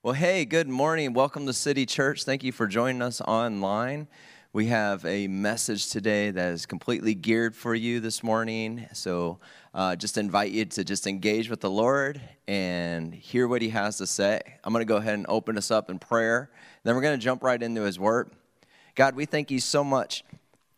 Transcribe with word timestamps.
Well, 0.00 0.14
hey, 0.14 0.44
good 0.44 0.68
morning. 0.68 1.12
Welcome 1.12 1.44
to 1.46 1.52
City 1.52 1.84
Church. 1.84 2.22
Thank 2.22 2.44
you 2.44 2.52
for 2.52 2.68
joining 2.68 3.02
us 3.02 3.20
online. 3.20 4.06
We 4.52 4.66
have 4.66 5.04
a 5.04 5.26
message 5.26 5.90
today 5.90 6.30
that 6.30 6.52
is 6.52 6.66
completely 6.66 7.16
geared 7.16 7.56
for 7.56 7.74
you 7.74 7.98
this 7.98 8.22
morning. 8.22 8.86
So, 8.92 9.40
uh, 9.74 9.96
just 9.96 10.16
invite 10.16 10.52
you 10.52 10.66
to 10.66 10.84
just 10.84 11.08
engage 11.08 11.50
with 11.50 11.60
the 11.60 11.68
Lord 11.68 12.20
and 12.46 13.12
hear 13.12 13.48
what 13.48 13.60
He 13.60 13.70
has 13.70 13.98
to 13.98 14.06
say. 14.06 14.40
I'm 14.62 14.72
going 14.72 14.86
to 14.86 14.88
go 14.88 14.98
ahead 14.98 15.14
and 15.14 15.26
open 15.28 15.58
us 15.58 15.72
up 15.72 15.90
in 15.90 15.98
prayer. 15.98 16.52
Then 16.84 16.94
we're 16.94 17.02
going 17.02 17.18
to 17.18 17.24
jump 17.24 17.42
right 17.42 17.60
into 17.60 17.82
His 17.82 17.98
Word. 17.98 18.30
God, 18.94 19.16
we 19.16 19.24
thank 19.24 19.50
you 19.50 19.58
so 19.58 19.82
much 19.82 20.22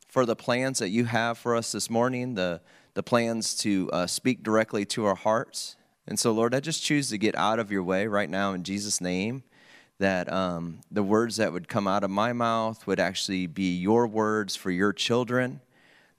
for 0.09 0.25
the 0.25 0.34
plans 0.34 0.79
that 0.79 0.89
you 0.89 1.05
have 1.05 1.37
for 1.37 1.55
us 1.55 1.73
this 1.73 1.91
morning, 1.91 2.37
the, 2.37 2.62
the 2.95 3.02
plans 3.02 3.55
to 3.57 3.91
uh, 3.93 4.07
speak 4.07 4.43
directly 4.43 4.87
to 4.87 5.05
our 5.05 5.14
hearts 5.14 5.77
and 6.11 6.18
so, 6.18 6.32
Lord, 6.32 6.54
I 6.54 6.61
just 6.61 6.82
choose 6.82 7.08
to 7.11 7.18
get 7.18 7.36
out 7.36 7.58
of 7.58 7.70
your 7.70 7.84
way 7.84 8.08
right 8.08 8.29
now 8.29 8.52
in 8.52 8.64
Jesus' 8.64 9.00
name, 9.00 9.45
that 9.98 10.30
um, 10.30 10.80
the 10.91 11.05
words 11.05 11.37
that 11.37 11.52
would 11.52 11.68
come 11.68 11.87
out 11.87 12.05
of 12.05 12.10
my 12.10 12.32
mouth 12.32 12.87
would 12.87 12.98
actually 12.98 13.46
be 13.46 13.77
your 13.77 14.06
words 14.06 14.56
for 14.56 14.73
your 14.73 14.92
children. 14.92 15.60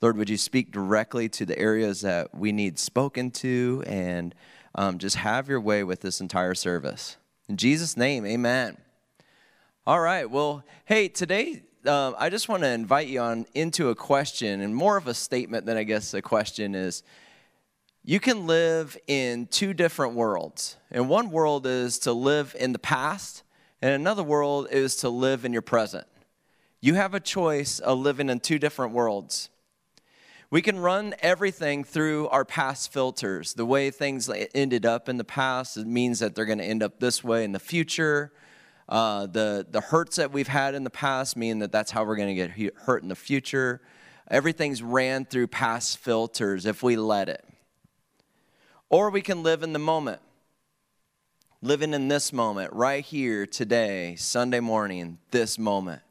Lord, 0.02 0.16
would 0.16 0.30
you 0.30 0.38
speak 0.38 0.72
directly 0.72 1.28
to 1.30 1.46
the 1.46 1.60
areas 1.60 2.02
that 2.02 2.34
we 2.34 2.54
need 2.54 2.80
spoken 2.80 3.32
to 3.32 3.84
and 3.86 4.34
um, 4.76 4.98
just 4.98 5.18
have 5.18 5.50
your 5.50 5.60
way 5.60 5.84
with 5.84 6.00
this 6.00 6.22
entire 6.22 6.56
service. 6.56 7.18
In 7.50 7.58
Jesus' 7.58 7.98
name, 7.98 8.26
amen. 8.26 8.78
All 9.86 10.00
right, 10.00 10.30
well, 10.30 10.64
hey, 10.86 11.10
today 11.10 11.64
uh, 11.86 12.14
I 12.18 12.30
just 12.30 12.48
want 12.48 12.64
to 12.64 12.70
invite 12.70 13.08
you 13.08 13.20
on 13.20 13.46
into 13.54 13.90
a 13.90 13.96
question 13.96 14.62
and 14.62 14.74
more 14.74 14.96
of 14.96 15.08
a 15.08 15.14
statement 15.14 15.66
than 15.66 15.76
I 15.76 15.84
guess 15.84 16.14
a 16.14 16.22
question 16.22 16.76
is 16.76 17.04
you 18.04 18.20
can 18.20 18.48
live 18.48 18.98
in 19.08 19.46
two 19.48 19.74
different 19.74 20.14
worlds. 20.14 20.78
And 20.90 21.08
one 21.08 21.30
world 21.30 21.68
is 21.68 22.00
to 22.00 22.14
live 22.14 22.56
in 22.60 22.74
the 22.74 22.80
past, 22.80 23.44
and 23.82 23.94
another 23.94 24.24
world 24.24 24.68
is 24.72 24.96
to 24.98 25.10
live 25.10 25.46
in 25.46 25.54
your 25.54 25.62
present. 25.62 26.08
You 26.80 26.96
have 26.96 27.14
a 27.14 27.20
choice 27.20 27.80
of 27.80 28.00
living 28.00 28.30
in 28.30 28.40
two 28.40 28.58
different 28.58 28.94
worlds. 28.94 29.50
We 30.50 30.62
can 30.62 30.80
run 30.80 31.14
everything 31.20 31.84
through 31.84 32.28
our 32.30 32.44
past 32.44 32.92
filters. 32.92 33.54
The 33.54 33.66
way 33.66 33.92
things 33.92 34.30
ended 34.54 34.86
up 34.86 35.08
in 35.08 35.18
the 35.18 35.24
past 35.24 35.78
it 35.78 35.88
means 35.88 36.20
that 36.20 36.36
they're 36.36 36.46
going 36.46 36.58
to 36.58 36.66
end 36.66 36.84
up 36.84 37.00
this 37.00 37.24
way 37.24 37.44
in 37.44 37.52
the 37.52 37.60
future. 37.60 38.34
Uh, 38.90 39.28
the, 39.28 39.66
the 39.70 39.80
hurts 39.80 40.18
that 40.18 40.34
we've 40.34 40.50
had 40.50 40.76
in 40.76 40.84
the 40.84 40.90
past 40.90 41.38
mean 41.38 41.60
that 41.60 41.72
that's 41.72 41.92
how 41.92 42.04
we're 42.04 42.18
going 42.18 42.36
to 42.36 42.48
get 42.48 42.76
hurt 42.80 43.04
in 43.04 43.10
the 43.10 43.16
future. 43.16 43.80
Everything's 44.30 44.82
ran 44.82 45.24
through 45.24 45.48
past 45.48 46.00
filters 46.00 46.66
if 46.66 46.84
we 46.84 46.98
let 46.98 47.30
it. 47.30 47.46
Or 48.92 49.10
we 49.10 49.22
can 49.22 49.42
live 49.42 49.64
in 49.64 49.72
the 49.72 49.80
moment. 49.80 50.20
Living 51.62 51.94
in 51.94 52.10
this 52.10 52.34
moment, 52.34 52.74
right 52.74 53.06
here, 53.06 53.46
today, 53.46 54.16
Sunday 54.18 54.60
morning, 54.60 55.18
this 55.32 55.58
moment. 55.58 56.02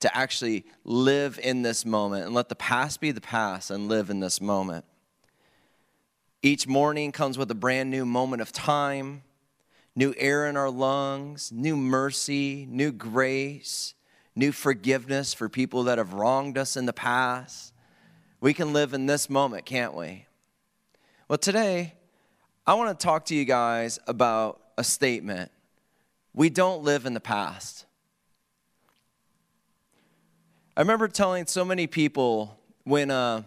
To 0.00 0.16
actually 0.16 0.64
live 0.82 1.38
in 1.42 1.60
this 1.60 1.84
moment 1.84 2.24
and 2.24 2.34
let 2.34 2.48
the 2.48 2.54
past 2.54 3.02
be 3.02 3.10
the 3.10 3.20
past 3.20 3.70
and 3.70 3.88
live 3.88 4.08
in 4.08 4.20
this 4.20 4.40
moment. 4.40 4.86
Each 6.42 6.66
morning 6.66 7.12
comes 7.12 7.36
with 7.36 7.50
a 7.50 7.54
brand 7.54 7.90
new 7.90 8.06
moment 8.06 8.40
of 8.40 8.50
time, 8.50 9.22
new 9.94 10.14
air 10.16 10.46
in 10.46 10.56
our 10.56 10.70
lungs, 10.70 11.52
new 11.52 11.76
mercy, 11.76 12.66
new 12.70 12.92
grace, 12.92 13.94
new 14.34 14.52
forgiveness 14.52 15.34
for 15.34 15.50
people 15.50 15.82
that 15.84 15.98
have 15.98 16.14
wronged 16.14 16.56
us 16.56 16.78
in 16.78 16.86
the 16.86 16.92
past. 16.94 17.74
We 18.40 18.54
can 18.54 18.72
live 18.72 18.94
in 18.94 19.04
this 19.04 19.28
moment, 19.28 19.66
can't 19.66 19.94
we? 19.94 20.26
Well, 21.28 21.38
today, 21.38 21.94
I 22.68 22.74
want 22.74 22.98
to 22.98 23.06
talk 23.06 23.26
to 23.26 23.34
you 23.36 23.44
guys 23.44 24.00
about 24.08 24.60
a 24.76 24.82
statement. 24.82 25.52
We 26.34 26.50
don't 26.50 26.82
live 26.82 27.06
in 27.06 27.14
the 27.14 27.20
past. 27.20 27.86
I 30.76 30.80
remember 30.80 31.06
telling 31.06 31.46
so 31.46 31.64
many 31.64 31.86
people 31.86 32.58
when, 32.82 33.12
uh, 33.12 33.42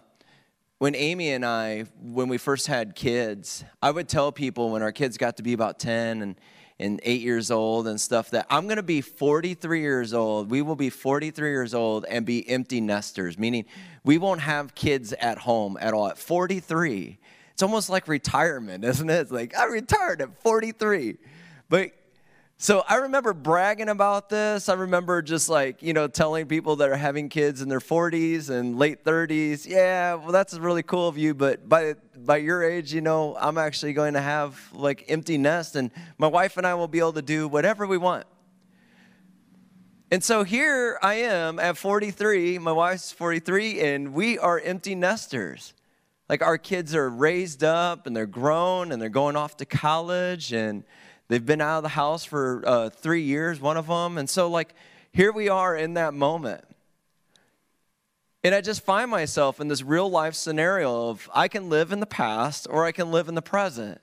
when 0.77 0.95
Amy 0.95 1.31
and 1.31 1.45
I, 1.45 1.83
when 2.01 2.29
we 2.29 2.37
first 2.37 2.67
had 2.67 2.95
kids, 2.95 3.65
I 3.81 3.91
would 3.91 4.07
tell 4.07 4.31
people 4.31 4.69
when 4.69 4.81
our 4.81 4.93
kids 4.93 5.17
got 5.17 5.35
to 5.35 5.43
be 5.43 5.51
about 5.51 5.79
10 5.79 6.21
and, 6.21 6.35
and 6.79 7.01
8 7.03 7.19
years 7.19 7.51
old 7.51 7.89
and 7.89 7.99
stuff 7.99 8.29
that 8.29 8.47
I'm 8.49 8.67
going 8.67 8.77
to 8.77 8.83
be 8.83 9.01
43 9.01 9.81
years 9.81 10.13
old. 10.13 10.49
We 10.49 10.61
will 10.61 10.77
be 10.77 10.89
43 10.89 11.49
years 11.49 11.73
old 11.73 12.05
and 12.05 12.25
be 12.25 12.49
empty 12.49 12.79
nesters, 12.79 13.37
meaning 13.37 13.65
we 14.05 14.17
won't 14.17 14.39
have 14.39 14.75
kids 14.75 15.11
at 15.11 15.39
home 15.39 15.77
at 15.81 15.93
all. 15.93 16.07
At 16.07 16.17
43, 16.17 17.19
it's 17.59 17.63
almost 17.63 17.89
like 17.89 18.07
retirement, 18.07 18.85
isn't 18.85 19.09
it? 19.09 19.19
It's 19.19 19.31
like, 19.31 19.53
I 19.53 19.65
retired 19.65 20.21
at 20.21 20.41
43. 20.43 21.17
But 21.67 21.91
so 22.57 22.85
I 22.87 22.95
remember 22.95 23.33
bragging 23.33 23.89
about 23.89 24.29
this. 24.29 24.69
I 24.69 24.75
remember 24.75 25.21
just 25.21 25.49
like, 25.49 25.83
you 25.83 25.91
know, 25.91 26.07
telling 26.07 26.45
people 26.45 26.77
that 26.77 26.87
are 26.87 26.95
having 26.95 27.27
kids 27.27 27.61
in 27.61 27.67
their 27.67 27.81
40s 27.81 28.49
and 28.49 28.79
late 28.79 29.03
30s, 29.03 29.67
yeah, 29.67 30.13
well, 30.13 30.31
that's 30.31 30.57
really 30.57 30.83
cool 30.83 31.09
of 31.09 31.17
you. 31.17 31.33
But 31.33 31.67
by, 31.67 31.95
by 32.15 32.37
your 32.37 32.63
age, 32.63 32.93
you 32.93 33.01
know, 33.01 33.35
I'm 33.37 33.57
actually 33.57 33.91
going 33.91 34.13
to 34.13 34.21
have 34.21 34.57
like 34.71 35.03
empty 35.09 35.37
nest 35.37 35.75
and 35.75 35.91
my 36.17 36.27
wife 36.27 36.55
and 36.55 36.65
I 36.65 36.75
will 36.75 36.87
be 36.87 36.99
able 36.99 37.11
to 37.11 37.21
do 37.21 37.49
whatever 37.49 37.85
we 37.85 37.97
want. 37.97 38.25
And 40.11 40.23
so 40.23 40.43
here 40.43 40.97
I 41.01 41.15
am 41.15 41.59
at 41.59 41.75
43, 41.75 42.57
my 42.59 42.71
wife's 42.71 43.11
43, 43.11 43.81
and 43.81 44.13
we 44.13 44.39
are 44.39 44.61
empty 44.61 44.95
nesters 44.95 45.73
like 46.29 46.43
our 46.43 46.59
kids 46.59 46.93
are 46.93 47.09
raised 47.09 47.63
up 47.63 48.05
and 48.05 48.15
they're 48.15 48.27
grown 48.27 48.91
and 48.91 49.01
they're 49.01 49.09
going 49.09 49.35
off 49.35 49.57
to 49.57 49.65
college 49.65 50.53
and 50.53 50.83
they've 51.27 51.45
been 51.45 51.59
out 51.59 51.77
of 51.77 51.83
the 51.83 51.89
house 51.89 52.23
for 52.23 52.63
uh, 52.65 52.89
three 52.89 53.23
years, 53.23 53.59
one 53.59 53.75
of 53.75 53.87
them. 53.87 54.17
And 54.17 54.29
so, 54.29 54.47
like, 54.47 54.75
here 55.11 55.31
we 55.31 55.49
are 55.49 55.75
in 55.75 55.95
that 55.95 56.13
moment. 56.13 56.63
And 58.43 58.55
I 58.55 58.61
just 58.61 58.85
find 58.85 59.11
myself 59.11 59.59
in 59.59 59.67
this 59.67 59.83
real 59.83 60.09
life 60.09 60.35
scenario 60.35 61.09
of 61.09 61.29
I 61.33 61.47
can 61.47 61.67
live 61.67 61.91
in 61.91 61.99
the 61.99 62.05
past 62.05 62.67
or 62.69 62.85
I 62.85 62.91
can 62.91 63.11
live 63.11 63.27
in 63.27 63.35
the 63.35 63.41
present. 63.41 63.99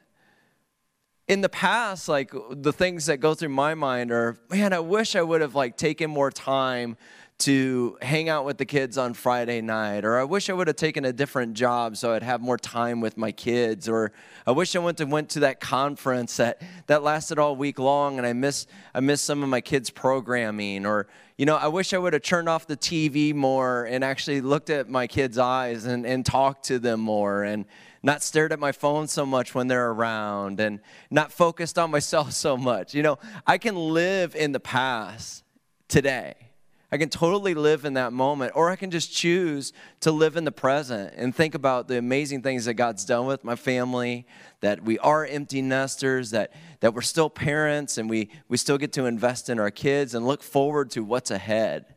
In 1.29 1.41
the 1.41 1.49
past, 1.49 2.09
like 2.09 2.33
the 2.51 2.73
things 2.73 3.07
that 3.07 3.17
go 3.17 3.35
through 3.35 3.49
my 3.49 3.75
mind 3.75 4.13
are, 4.13 4.37
man, 4.49 4.73
I 4.73 4.79
wish 4.79 5.17
I 5.17 5.23
would 5.23 5.41
have 5.41 5.57
like 5.57 5.77
taken 5.77 6.09
more 6.09 6.31
time 6.31 6.97
to 7.39 7.99
hang 8.01 8.29
out 8.29 8.45
with 8.45 8.59
the 8.59 8.65
kids 8.65 8.97
on 8.97 9.13
Friday 9.13 9.61
night, 9.61 10.05
or 10.05 10.19
I 10.19 10.25
wish 10.25 10.49
I 10.49 10.53
would 10.53 10.69
have 10.69 10.77
taken 10.77 11.05
a 11.05 11.13
different 11.13 11.55
job 11.55 11.97
so 11.97 12.15
I'd 12.15 12.23
have 12.23 12.41
more 12.41 12.57
time 12.57 13.01
with 13.01 13.17
my 13.17 13.33
kids, 13.33 13.89
or 13.89 14.13
I 14.47 14.53
wish 14.53 14.77
I 14.77 14.79
went 14.79 14.99
to 14.99 15.05
went 15.05 15.29
to 15.31 15.41
that 15.41 15.59
conference 15.59 16.37
that, 16.37 16.63
that 16.87 17.03
lasted 17.03 17.41
all 17.41 17.57
week 17.57 17.81
long 17.81 18.19
and 18.19 18.27
I 18.27 18.33
miss 18.33 18.69
I 18.95 19.01
miss 19.01 19.21
some 19.21 19.43
of 19.43 19.49
my 19.49 19.61
kids' 19.61 19.91
programming, 19.91 20.87
or 20.87 21.09
you 21.37 21.45
know, 21.45 21.57
I 21.57 21.67
wish 21.67 21.93
I 21.93 21.99
would 21.99 22.13
have 22.13 22.23
turned 22.23 22.49
off 22.49 22.69
the 22.69 22.77
TV 22.77 23.35
more 23.35 23.85
and 23.85 24.05
actually 24.05 24.41
looked 24.41 24.71
at 24.71 24.89
my 24.89 25.09
kids' 25.09 25.39
eyes 25.39 25.87
and, 25.87 26.07
and 26.07 26.25
talked 26.25 26.67
to 26.67 26.79
them 26.79 27.01
more 27.01 27.43
and 27.43 27.67
not 28.03 28.23
stared 28.23 28.53
at 28.53 28.59
my 28.59 28.73
phone 28.73 29.09
so 29.09 29.27
much 29.27 29.55
when 29.55 29.69
they're 29.69 29.91
around 29.91 30.61
and 30.61 30.81
not 31.11 31.33
focused 31.33 31.79
on 31.79 31.91
myself 31.97 32.33
so 32.33 32.57
much. 32.57 32.95
You 32.95 33.03
know, 33.03 33.19
I 33.47 33.59
can 33.59 33.75
live 33.75 34.35
in 34.35 34.53
the 34.53 34.61
past 34.61 35.45
today 35.89 36.47
I 36.91 36.99
can 36.99 37.09
totally 37.09 37.55
live 37.55 37.85
in 37.85 37.95
that 37.95 38.13
moment, 38.13 38.53
or 38.55 38.71
I 38.71 38.77
can 38.77 38.93
just 38.93 39.13
choose 39.13 39.73
to 40.01 40.13
live 40.13 40.37
in 40.37 40.45
the 40.45 40.53
present 40.53 41.15
and 41.17 41.35
think 41.35 41.57
about 41.57 41.89
the 41.89 41.99
amazing 41.99 42.43
things 42.43 42.67
that 42.67 42.75
God's 42.75 43.05
done 43.05 43.27
with 43.27 43.43
my 43.43 43.57
family, 43.57 44.25
that 44.61 44.85
we 44.85 44.97
are 45.01 45.27
empty 45.27 45.63
nesters, 45.63 46.31
that, 46.31 46.53
that 46.81 46.95
we're 46.95 47.03
still 47.03 47.29
parents, 47.29 47.99
and 47.99 48.09
we, 48.09 48.31
we 48.49 48.57
still 48.57 48.79
get 48.79 48.93
to 48.93 49.07
invest 49.07 49.51
in 49.51 49.59
our 49.59 49.71
kids 49.71 50.15
and 50.15 50.27
look 50.27 50.45
forward 50.45 50.91
to 50.93 51.03
what's 51.03 51.33
ahead. 51.33 51.97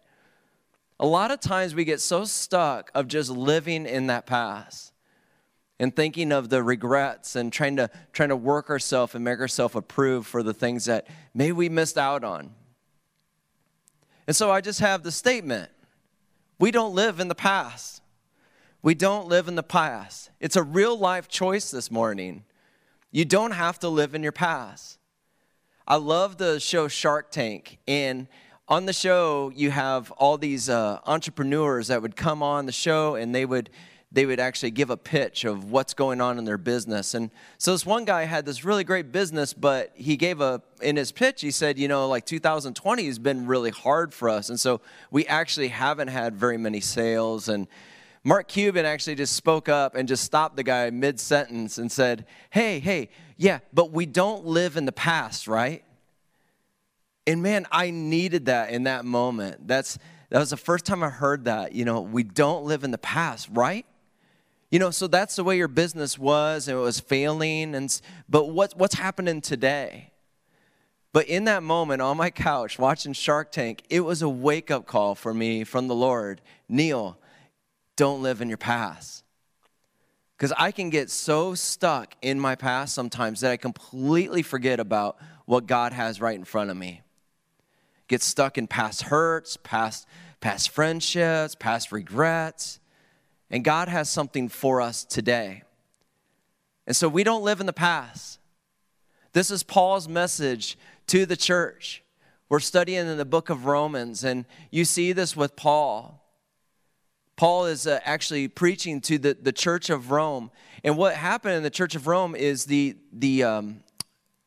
A 0.99 1.05
lot 1.05 1.29
of 1.29 1.39
times 1.39 1.75
we 1.75 1.85
get 1.85 2.01
so 2.01 2.25
stuck 2.25 2.89
of 2.95 3.07
just 3.07 3.29
living 3.29 3.85
in 3.85 4.07
that 4.07 4.25
past 4.25 4.91
and 5.79 5.95
thinking 5.95 6.31
of 6.31 6.49
the 6.49 6.61
regrets 6.61 7.35
and 7.35 7.53
trying 7.53 7.77
to 7.77 7.89
trying 8.11 8.29
to 8.29 8.35
work 8.35 8.69
ourselves 8.69 9.15
and 9.15 9.23
make 9.23 9.39
ourselves 9.39 9.75
approved 9.75 10.27
for 10.27 10.43
the 10.43 10.53
things 10.53 10.85
that 10.85 11.07
maybe 11.33 11.53
we 11.53 11.69
missed 11.69 11.97
out 11.97 12.23
on 12.23 12.51
and 14.27 14.35
so 14.35 14.51
I 14.51 14.61
just 14.61 14.79
have 14.79 15.01
the 15.01 15.11
statement 15.11 15.71
we 16.59 16.69
don't 16.69 16.93
live 16.93 17.19
in 17.19 17.29
the 17.29 17.35
past. 17.35 18.03
We 18.83 18.93
don't 18.93 19.27
live 19.27 19.47
in 19.47 19.55
the 19.55 19.63
past. 19.63 20.29
It's 20.39 20.55
a 20.55 20.61
real 20.61 20.95
life 20.95 21.27
choice 21.27 21.71
this 21.71 21.89
morning. 21.89 22.43
You 23.11 23.25
don't 23.25 23.51
have 23.51 23.79
to 23.79 23.89
live 23.89 24.13
in 24.13 24.21
your 24.21 24.31
past. 24.31 24.99
I 25.87 25.95
love 25.95 26.37
the 26.37 26.59
show 26.59 26.87
Shark 26.87 27.31
Tank. 27.31 27.79
And 27.87 28.27
on 28.67 28.85
the 28.85 28.93
show, 28.93 29.51
you 29.55 29.71
have 29.71 30.11
all 30.11 30.37
these 30.37 30.69
uh, 30.69 30.99
entrepreneurs 31.05 31.87
that 31.87 32.01
would 32.01 32.15
come 32.15 32.43
on 32.43 32.67
the 32.67 32.71
show 32.71 33.15
and 33.15 33.33
they 33.33 33.45
would 33.45 33.71
they 34.11 34.25
would 34.25 34.39
actually 34.39 34.71
give 34.71 34.89
a 34.89 34.97
pitch 34.97 35.45
of 35.45 35.71
what's 35.71 35.93
going 35.93 36.19
on 36.19 36.39
in 36.39 36.45
their 36.45 36.57
business. 36.57 37.13
And 37.13 37.29
so 37.59 37.73
this 37.73 37.85
one 37.85 38.05
guy 38.05 38.23
had 38.23 38.43
this 38.45 38.65
really 38.65 38.83
great 38.83 39.11
business, 39.11 39.53
but 39.53 39.91
he 39.93 40.17
gave 40.17 40.41
a, 40.41 40.61
in 40.81 40.95
his 40.95 41.11
pitch, 41.11 41.41
he 41.41 41.51
said, 41.51 41.77
you 41.77 41.87
know, 41.87 42.07
like 42.07 42.25
2020 42.25 43.05
has 43.05 43.19
been 43.19 43.45
really 43.45 43.69
hard 43.69 44.13
for 44.13 44.27
us. 44.27 44.49
And 44.49 44.59
so 44.59 44.81
we 45.11 45.27
actually 45.27 45.67
haven't 45.67 46.07
had 46.07 46.35
very 46.35 46.57
many 46.57 46.79
sales. 46.79 47.49
And 47.49 47.67
Mark 48.23 48.47
Cuban 48.47 48.83
actually 48.83 49.15
just 49.15 49.35
spoke 49.35 49.69
up 49.69 49.93
and 49.93 50.07
just 50.07 50.23
stopped 50.23 50.55
the 50.55 50.63
guy 50.63 50.89
mid 50.89 51.19
sentence 51.19 51.77
and 51.77 51.91
said, 51.91 52.25
hey, 52.49 52.79
hey, 52.79 53.09
yeah, 53.37 53.59
but 53.73 53.91
we 53.91 54.07
don't 54.07 54.45
live 54.45 54.75
in 54.75 54.85
the 54.85 54.91
past, 54.91 55.47
right? 55.47 55.83
And 57.27 57.43
man, 57.43 57.67
I 57.71 57.91
needed 57.91 58.47
that 58.47 58.71
in 58.71 58.83
that 58.85 59.05
moment. 59.05 59.67
That's 59.67 59.99
that 60.29 60.39
was 60.39 60.49
the 60.49 60.57
first 60.57 60.85
time 60.85 61.03
I 61.03 61.09
heard 61.09 61.45
that. 61.45 61.73
You 61.73 61.85
know, 61.85 62.01
we 62.01 62.23
don't 62.23 62.65
live 62.65 62.83
in 62.83 62.91
the 62.91 62.97
past, 62.97 63.49
right? 63.51 63.85
You 64.71 64.77
know, 64.77 64.91
so 64.91 65.07
that's 65.07 65.35
the 65.35 65.43
way 65.43 65.57
your 65.57 65.67
business 65.67 66.19
was, 66.19 66.67
and 66.67 66.77
it 66.77 66.81
was 66.81 66.99
failing. 66.99 67.73
And 67.73 68.01
but 68.27 68.49
what 68.49 68.73
what's 68.77 68.95
happening 68.95 69.41
today? 69.41 70.11
But 71.11 71.27
in 71.27 71.45
that 71.45 71.63
moment 71.63 72.01
on 72.01 72.17
my 72.17 72.29
couch 72.29 72.77
watching 72.77 73.13
Shark 73.13 73.51
Tank, 73.51 73.83
it 73.89 74.01
was 74.01 74.21
a 74.21 74.29
wake 74.29 74.69
up 74.69 74.85
call 74.85 75.15
for 75.15 75.33
me 75.33 75.63
from 75.63 75.87
the 75.87 75.95
Lord. 75.95 76.39
Neil, 76.67 77.17
don't 77.95 78.21
live 78.21 78.41
in 78.41 78.47
your 78.47 78.59
past. 78.59 79.23
Because 80.37 80.53
I 80.57 80.71
can 80.71 80.89
get 80.89 81.09
so 81.09 81.55
stuck 81.55 82.15
in 82.21 82.39
my 82.39 82.55
past 82.55 82.93
sometimes 82.93 83.41
that 83.41 83.51
I 83.51 83.57
completely 83.57 84.41
forget 84.41 84.79
about 84.79 85.17
what 85.45 85.65
God 85.65 85.91
has 85.93 86.21
right 86.21 86.37
in 86.37 86.45
front 86.45 86.69
of 86.69 86.77
me. 86.77 87.01
Get 88.07 88.21
stuck 88.21 88.57
in 88.57 88.67
past 88.67 89.03
hurts, 89.03 89.57
past, 89.57 90.07
past 90.39 90.69
friendships, 90.69 91.55
past 91.55 91.91
regrets. 91.91 92.78
And 93.51 93.63
God 93.63 93.87
has 93.87 94.09
something 94.09 94.49
for 94.49 94.81
us 94.81 95.03
today. 95.03 95.63
And 96.85 96.95
so 96.95 97.07
we 97.07 97.23
don't 97.23 97.43
live 97.43 97.59
in 97.59 97.65
the 97.65 97.73
past. 97.73 98.39
This 99.33 99.51
is 99.51 99.63
Paul's 99.63 100.07
message 100.07 100.77
to 101.07 101.25
the 101.25 101.37
church. 101.37 102.03
We're 102.49 102.59
studying 102.59 103.07
in 103.07 103.17
the 103.17 103.25
book 103.25 103.49
of 103.49 103.65
Romans, 103.65 104.23
and 104.23 104.45
you 104.71 104.85
see 104.85 105.11
this 105.11 105.35
with 105.35 105.55
Paul. 105.55 106.23
Paul 107.35 107.67
is 107.67 107.85
uh, 107.85 107.99
actually 108.03 108.47
preaching 108.47 109.01
to 109.01 109.17
the, 109.17 109.37
the 109.39 109.51
church 109.51 109.89
of 109.89 110.11
Rome. 110.11 110.51
And 110.83 110.97
what 110.97 111.15
happened 111.15 111.55
in 111.55 111.63
the 111.63 111.69
church 111.69 111.95
of 111.95 112.07
Rome 112.07 112.35
is 112.35 112.65
the, 112.65 112.97
the, 113.13 113.43
um, 113.43 113.83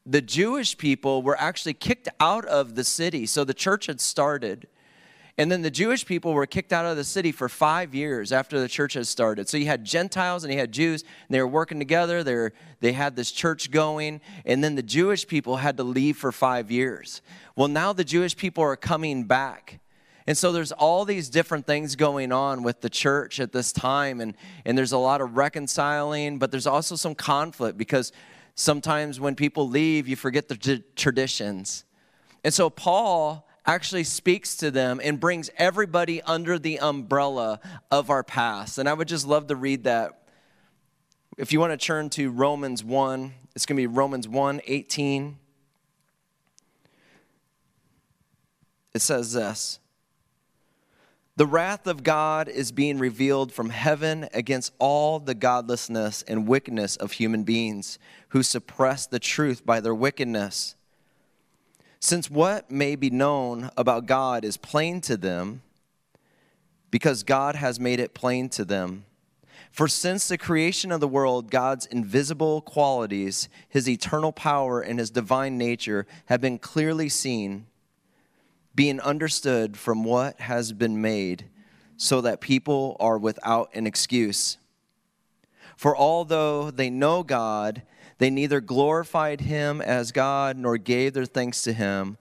the 0.05 0.20
Jewish 0.20 0.76
people 0.76 1.22
were 1.22 1.40
actually 1.40 1.75
kicked 1.75 2.08
out 2.20 2.44
of 2.44 2.75
the 2.75 2.84
city. 2.84 3.25
So 3.25 3.44
the 3.44 3.55
church 3.55 3.87
had 3.87 4.00
started. 4.00 4.66
And 5.38 5.50
then 5.50 5.62
the 5.62 5.70
Jewish 5.70 6.05
people 6.05 6.34
were 6.34 6.46
kicked 6.46 6.73
out 6.73 6.84
of 6.84 6.96
the 6.96 7.05
city 7.05 7.32
for 7.32 7.49
five 7.49 7.94
years 7.94 8.32
after 8.32 8.61
the 8.61 8.69
church 8.69 8.94
had 8.94 9.06
started. 9.06 9.49
So 9.49 9.56
you 9.56 9.64
had 9.64 9.84
Gentiles 9.84 10.44
and 10.44 10.52
you 10.52 10.58
had 10.58 10.73
Jews, 10.73 11.02
and 11.02 11.34
they 11.34 11.40
were 11.40 11.49
working 11.49 11.79
together. 11.79 12.23
They, 12.23 12.34
were, 12.34 12.52
they 12.81 12.93
had 12.93 13.17
this 13.17 13.32
church 13.32 13.70
going, 13.70 14.20
and 14.44 14.62
then 14.62 14.75
the 14.75 14.82
Jewish 14.82 15.26
people 15.26 15.56
had 15.56 15.79
to 15.79 15.84
leave 15.84 16.19
for 16.19 16.32
five 16.32 16.70
years. 16.70 17.23
Well, 17.56 17.69
now 17.69 17.94
the 17.94 18.05
Jewish 18.05 18.37
people 18.37 18.62
are 18.62 18.76
coming 18.76 19.25
back. 19.25 19.81
And 20.26 20.37
so 20.37 20.52
there's 20.52 20.70
all 20.70 21.05
these 21.05 21.29
different 21.31 21.67
things 21.67 21.96
going 21.96 22.31
on 22.31 22.62
with 22.62 22.81
the 22.81 22.90
church 22.90 23.40
at 23.40 23.52
this 23.52 23.73
time, 23.73 24.20
and, 24.20 24.37
and 24.64 24.76
there's 24.76 24.93
a 24.93 24.99
lot 24.99 25.20
of 25.20 25.37
reconciling, 25.37 26.38
but 26.38 26.50
there's 26.50 26.67
also 26.67 26.94
some 26.94 27.14
conflict 27.14 27.79
because 27.79 28.12
sometimes 28.55 29.19
when 29.19 29.34
people 29.34 29.67
leave, 29.69 30.06
you 30.06 30.14
forget 30.14 30.49
the 30.49 30.82
traditions. 30.94 31.84
And 32.44 32.52
so 32.52 32.69
Paul 32.70 33.49
actually 33.64 34.05
speaks 34.05 34.56
to 34.56 34.70
them 34.70 35.00
and 35.03 35.20
brings 35.20 35.50
everybody 35.56 36.20
under 36.23 36.59
the 36.59 36.79
umbrella 36.81 37.61
of 37.91 38.11
our 38.11 38.25
past. 38.25 38.79
And 38.79 38.88
I 38.88 38.94
would 38.94 39.09
just 39.09 39.26
love 39.26 39.47
to 39.49 39.56
read 39.56 39.85
that. 39.85 40.23
If 41.38 41.53
you 41.53 41.61
want 41.61 41.73
to 41.73 41.76
turn 41.76 42.11
to 42.11 42.31
Romans 42.31 42.85
1, 42.85 43.32
it's 43.55 43.67
going 43.67 43.76
to 43.76 43.82
be 43.82 43.87
Romans 43.87 44.29
1 44.29 44.61
18. 44.67 45.38
It 48.94 49.00
says 49.00 49.32
this. 49.32 49.79
The 51.37 51.47
wrath 51.47 51.87
of 51.87 52.03
God 52.03 52.49
is 52.49 52.73
being 52.73 52.99
revealed 52.99 53.53
from 53.53 53.70
heaven 53.70 54.29
against 54.35 54.75
all 54.79 55.19
the 55.19 55.35
godlessness 55.35 56.23
and 56.23 56.47
wickedness 56.47 56.97
of 56.97 57.12
human 57.12 57.43
beings 57.43 57.99
who 58.29 58.43
suppress 58.43 59.06
the 59.06 59.19
truth 59.19 59.65
by 59.65 59.81
their 59.81 59.94
wickedness. 59.94 60.76
Since 62.04 62.28
what 62.28 62.69
may 62.69 62.96
be 62.96 63.10
known 63.10 63.70
about 63.76 64.06
God 64.06 64.44
is 64.44 64.56
plain 64.56 65.00
to 65.02 65.16
them, 65.16 65.62
because 66.90 67.22
God 67.22 67.54
has 67.54 67.78
made 67.78 68.00
it 68.00 68.12
plain 68.12 68.49
to 68.50 68.64
them. 68.64 69.04
For 69.70 69.87
since 69.87 70.26
the 70.26 70.37
creation 70.37 70.90
of 70.90 70.99
the 70.99 71.06
world, 71.06 71.49
God's 71.49 71.87
invisible 71.87 72.60
qualities, 72.60 73.49
his 73.69 73.88
eternal 73.88 74.32
power, 74.32 74.81
and 74.81 74.99
his 74.99 75.12
divine 75.12 75.56
nature 75.56 76.04
have 76.26 76.40
been 76.40 76.58
clearly 76.58 77.08
seen 77.08 77.66
being 78.75 78.98
understood 78.98 79.76
from 79.76 80.02
what 80.02 80.40
has 80.40 80.72
been 80.72 81.00
made, 81.00 81.44
so 81.96 82.20
that 82.20 82.40
people 82.40 82.96
are 82.98 83.16
without 83.16 83.70
an 83.75 83.87
excuse. 83.87 84.58
For 85.76 85.96
although 85.96 86.72
they 86.72 86.90
know 86.90 87.22
God, 87.22 87.82
they 88.22 88.30
neither 88.30 88.60
glorified 88.60 89.40
him 89.40 89.80
as 89.80 90.12
God 90.12 90.56
nor 90.56 90.78
gave 90.78 91.12
their 91.12 91.24
thanks 91.24 91.62
to 91.62 91.72
him, 91.72 92.16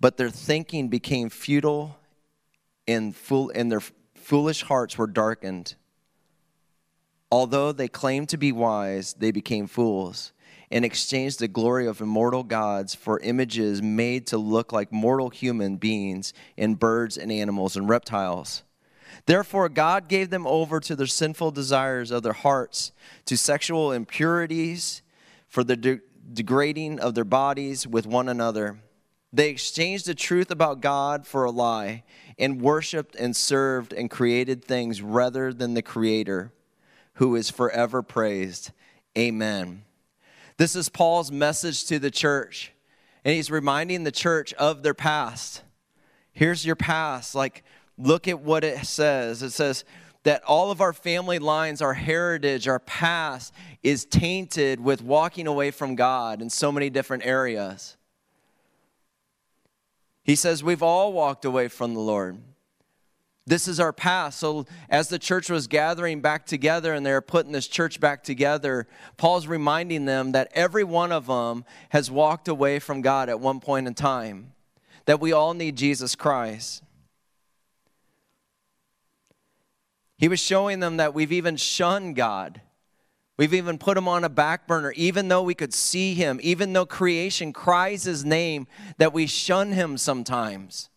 but 0.00 0.16
their 0.16 0.28
thinking 0.28 0.88
became 0.88 1.30
futile 1.30 1.96
and, 2.88 3.14
fool- 3.14 3.52
and 3.54 3.70
their 3.70 3.82
foolish 4.16 4.64
hearts 4.64 4.98
were 4.98 5.06
darkened. 5.06 5.76
Although 7.30 7.70
they 7.70 7.86
claimed 7.86 8.28
to 8.30 8.36
be 8.36 8.50
wise, 8.50 9.12
they 9.12 9.30
became 9.30 9.68
fools 9.68 10.32
and 10.68 10.84
exchanged 10.84 11.38
the 11.38 11.46
glory 11.46 11.86
of 11.86 12.00
immortal 12.00 12.42
gods 12.42 12.92
for 12.92 13.20
images 13.20 13.80
made 13.80 14.26
to 14.26 14.36
look 14.36 14.72
like 14.72 14.90
mortal 14.90 15.30
human 15.30 15.76
beings 15.76 16.34
and 16.58 16.76
birds 16.76 17.16
and 17.16 17.30
animals 17.30 17.76
and 17.76 17.88
reptiles. 17.88 18.64
Therefore, 19.26 19.68
God 19.68 20.08
gave 20.08 20.30
them 20.30 20.46
over 20.46 20.80
to 20.80 20.96
their 20.96 21.06
sinful 21.06 21.52
desires 21.52 22.10
of 22.10 22.22
their 22.22 22.32
hearts, 22.32 22.92
to 23.26 23.36
sexual 23.36 23.92
impurities, 23.92 25.02
for 25.48 25.64
the 25.64 25.76
de- 25.76 26.00
degrading 26.32 27.00
of 27.00 27.14
their 27.14 27.24
bodies 27.24 27.86
with 27.86 28.06
one 28.06 28.28
another. 28.28 28.78
They 29.32 29.48
exchanged 29.48 30.06
the 30.06 30.14
truth 30.14 30.50
about 30.50 30.80
God 30.80 31.26
for 31.26 31.44
a 31.44 31.50
lie, 31.50 32.04
and 32.38 32.60
worshiped 32.60 33.14
and 33.16 33.36
served 33.36 33.92
and 33.92 34.10
created 34.10 34.64
things 34.64 35.02
rather 35.02 35.52
than 35.52 35.74
the 35.74 35.82
Creator, 35.82 36.52
who 37.14 37.36
is 37.36 37.50
forever 37.50 38.02
praised. 38.02 38.70
Amen. 39.16 39.84
This 40.56 40.74
is 40.74 40.88
Paul's 40.88 41.30
message 41.30 41.84
to 41.86 41.98
the 41.98 42.10
church, 42.10 42.72
and 43.24 43.34
he's 43.34 43.50
reminding 43.50 44.04
the 44.04 44.12
church 44.12 44.52
of 44.54 44.82
their 44.82 44.94
past. 44.94 45.62
Here's 46.32 46.64
your 46.64 46.76
past. 46.76 47.34
Like, 47.34 47.64
look 48.00 48.28
at 48.28 48.40
what 48.40 48.64
it 48.64 48.84
says. 48.86 49.42
It 49.42 49.50
says, 49.50 49.84
that 50.22 50.42
all 50.44 50.70
of 50.70 50.80
our 50.80 50.92
family 50.92 51.38
lines, 51.38 51.80
our 51.80 51.94
heritage, 51.94 52.68
our 52.68 52.78
past 52.78 53.54
is 53.82 54.04
tainted 54.04 54.80
with 54.80 55.02
walking 55.02 55.46
away 55.46 55.70
from 55.70 55.94
God 55.94 56.42
in 56.42 56.50
so 56.50 56.70
many 56.70 56.90
different 56.90 57.24
areas. 57.24 57.96
He 60.22 60.36
says 60.36 60.62
we've 60.62 60.82
all 60.82 61.12
walked 61.12 61.44
away 61.44 61.68
from 61.68 61.94
the 61.94 62.00
Lord. 62.00 62.38
This 63.46 63.66
is 63.66 63.80
our 63.80 63.92
past. 63.92 64.38
So, 64.38 64.66
as 64.90 65.08
the 65.08 65.18
church 65.18 65.50
was 65.50 65.66
gathering 65.66 66.20
back 66.20 66.46
together 66.46 66.92
and 66.92 67.04
they're 67.04 67.22
putting 67.22 67.52
this 67.52 67.66
church 67.66 67.98
back 67.98 68.22
together, 68.22 68.86
Paul's 69.16 69.46
reminding 69.46 70.04
them 70.04 70.32
that 70.32 70.52
every 70.52 70.84
one 70.84 71.10
of 71.10 71.26
them 71.26 71.64
has 71.88 72.10
walked 72.10 72.46
away 72.46 72.78
from 72.78 73.00
God 73.00 73.28
at 73.28 73.40
one 73.40 73.58
point 73.58 73.88
in 73.88 73.94
time, 73.94 74.52
that 75.06 75.20
we 75.20 75.32
all 75.32 75.54
need 75.54 75.74
Jesus 75.74 76.14
Christ. 76.14 76.84
He 80.20 80.28
was 80.28 80.38
showing 80.38 80.80
them 80.80 80.98
that 80.98 81.14
we've 81.14 81.32
even 81.32 81.56
shunned 81.56 82.14
God. 82.14 82.60
We've 83.38 83.54
even 83.54 83.78
put 83.78 83.96
him 83.96 84.06
on 84.06 84.22
a 84.22 84.28
back 84.28 84.66
burner, 84.66 84.92
even 84.92 85.28
though 85.28 85.42
we 85.42 85.54
could 85.54 85.72
see 85.72 86.12
him, 86.12 86.38
even 86.42 86.74
though 86.74 86.84
creation 86.84 87.54
cries 87.54 88.02
his 88.02 88.22
name, 88.22 88.66
that 88.98 89.14
we 89.14 89.26
shun 89.26 89.72
him 89.72 89.96
sometimes. 89.96 90.90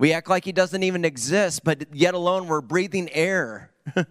We 0.00 0.12
act 0.12 0.28
like 0.28 0.44
he 0.44 0.50
doesn't 0.50 0.82
even 0.82 1.04
exist, 1.04 1.62
but 1.62 1.94
yet 1.94 2.14
alone 2.14 2.48
we're 2.48 2.60
breathing 2.60 3.08
air. 3.12 3.70
and 3.94 4.06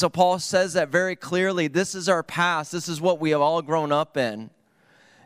so 0.00 0.08
Paul 0.08 0.38
says 0.38 0.72
that 0.72 0.88
very 0.88 1.16
clearly. 1.16 1.68
This 1.68 1.94
is 1.94 2.08
our 2.08 2.22
past, 2.22 2.72
this 2.72 2.88
is 2.88 2.98
what 2.98 3.20
we 3.20 3.28
have 3.30 3.42
all 3.42 3.60
grown 3.60 3.92
up 3.92 4.16
in. 4.16 4.48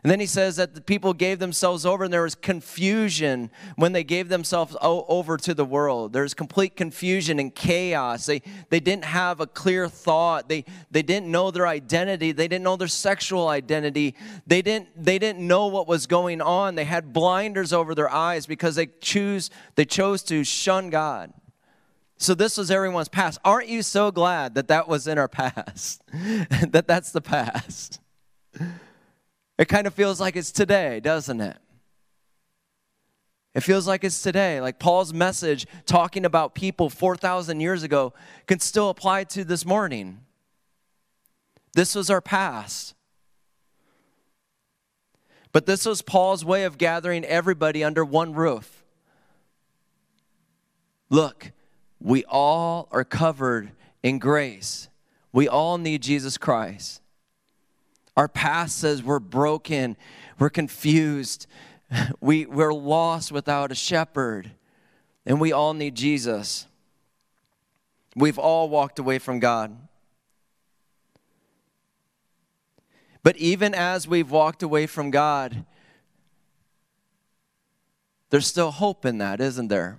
And 0.03 0.11
then 0.11 0.19
he 0.19 0.25
says 0.25 0.55
that 0.55 0.75
the 0.75 0.81
people 0.81 1.13
gave 1.13 1.39
themselves 1.39 1.85
over, 1.85 2.05
and 2.05 2.13
there 2.13 2.23
was 2.23 2.35
confusion 2.35 3.51
when 3.75 3.91
they 3.91 4.03
gave 4.03 4.29
themselves 4.29 4.77
over 4.81 5.35
to 5.37 5.53
the 5.53 5.65
world. 5.65 6.13
There's 6.13 6.33
complete 6.33 6.77
confusion 6.77 7.37
and 7.37 7.53
chaos. 7.53 8.25
They, 8.25 8.41
they 8.69 8.79
didn't 8.79 9.05
have 9.05 9.41
a 9.41 9.47
clear 9.47 9.89
thought. 9.89 10.47
They, 10.47 10.63
they 10.89 11.01
didn't 11.01 11.29
know 11.29 11.51
their 11.51 11.67
identity. 11.67 12.31
They 12.31 12.47
didn't 12.47 12.63
know 12.63 12.77
their 12.77 12.87
sexual 12.87 13.49
identity. 13.49 14.15
They 14.47 14.61
didn't, 14.61 14.89
they 14.95 15.19
didn't 15.19 15.45
know 15.45 15.67
what 15.67 15.87
was 15.87 16.07
going 16.07 16.41
on. 16.41 16.75
They 16.75 16.85
had 16.85 17.11
blinders 17.11 17.73
over 17.73 17.93
their 17.93 18.09
eyes 18.09 18.45
because 18.45 18.75
they, 18.75 18.87
choose, 19.01 19.49
they 19.75 19.85
chose 19.85 20.23
to 20.23 20.45
shun 20.45 20.89
God. 20.89 21.33
So 22.21 22.35
this 22.35 22.57
was 22.57 22.69
everyone's 22.69 23.07
past. 23.09 23.39
Aren't 23.45 23.69
you 23.69 23.81
so 23.81 24.11
glad 24.11 24.55
that 24.55 24.67
that 24.67 24.87
was 24.87 25.07
in 25.07 25.17
our 25.17 25.29
past? 25.29 26.03
that 26.13 26.85
that's 26.85 27.11
the 27.11 27.21
past. 27.21 28.01
It 29.59 29.67
kind 29.67 29.85
of 29.85 29.93
feels 29.93 30.21
like 30.21 30.37
it's 30.37 30.53
today, 30.53 31.01
doesn't 31.01 31.41
it? 31.41 31.57
It 33.53 33.59
feels 33.59 33.85
like 33.85 34.05
it's 34.05 34.21
today. 34.21 34.61
Like 34.61 34.79
Paul's 34.79 35.13
message 35.13 35.67
talking 35.85 36.23
about 36.23 36.55
people 36.55 36.89
4,000 36.89 37.59
years 37.59 37.83
ago 37.83 38.13
can 38.47 38.61
still 38.61 38.89
apply 38.89 39.25
to 39.25 39.43
this 39.43 39.65
morning. 39.65 40.21
This 41.73 41.93
was 41.93 42.09
our 42.09 42.21
past. 42.21 42.95
But 45.51 45.65
this 45.65 45.85
was 45.85 46.01
Paul's 46.01 46.45
way 46.45 46.63
of 46.63 46.77
gathering 46.77 47.25
everybody 47.25 47.83
under 47.83 48.05
one 48.05 48.33
roof. 48.33 48.85
Look, 51.09 51.51
we 51.99 52.23
all 52.29 52.87
are 52.91 53.03
covered 53.03 53.71
in 54.01 54.19
grace. 54.19 54.87
We 55.33 55.49
all 55.49 55.77
need 55.77 56.01
Jesus 56.01 56.37
Christ. 56.37 57.01
Our 58.19 58.27
past 58.27 58.79
says 58.79 59.01
we're 59.01 59.19
broken, 59.19 59.95
we're 60.39 60.49
confused, 60.49 61.47
we, 62.19 62.45
we're 62.45 62.73
lost 62.73 63.31
without 63.31 63.71
a 63.71 63.75
shepherd, 63.75 64.51
and 65.25 65.39
we 65.39 65.53
all 65.53 65.73
need 65.73 65.95
Jesus. 65.95 66.67
We've 68.17 68.37
all 68.37 68.67
walked 68.67 68.99
away 68.99 69.19
from 69.19 69.39
God. 69.39 69.73
But 73.23 73.37
even 73.37 73.73
as 73.73 74.05
we've 74.05 74.29
walked 74.29 74.63
away 74.63 74.85
from 74.85 75.11
God, 75.11 75.63
there's 78.31 78.47
still 78.47 78.71
hope 78.71 79.05
in 79.05 79.19
that, 79.19 79.39
isn't 79.39 79.69
there? 79.69 79.97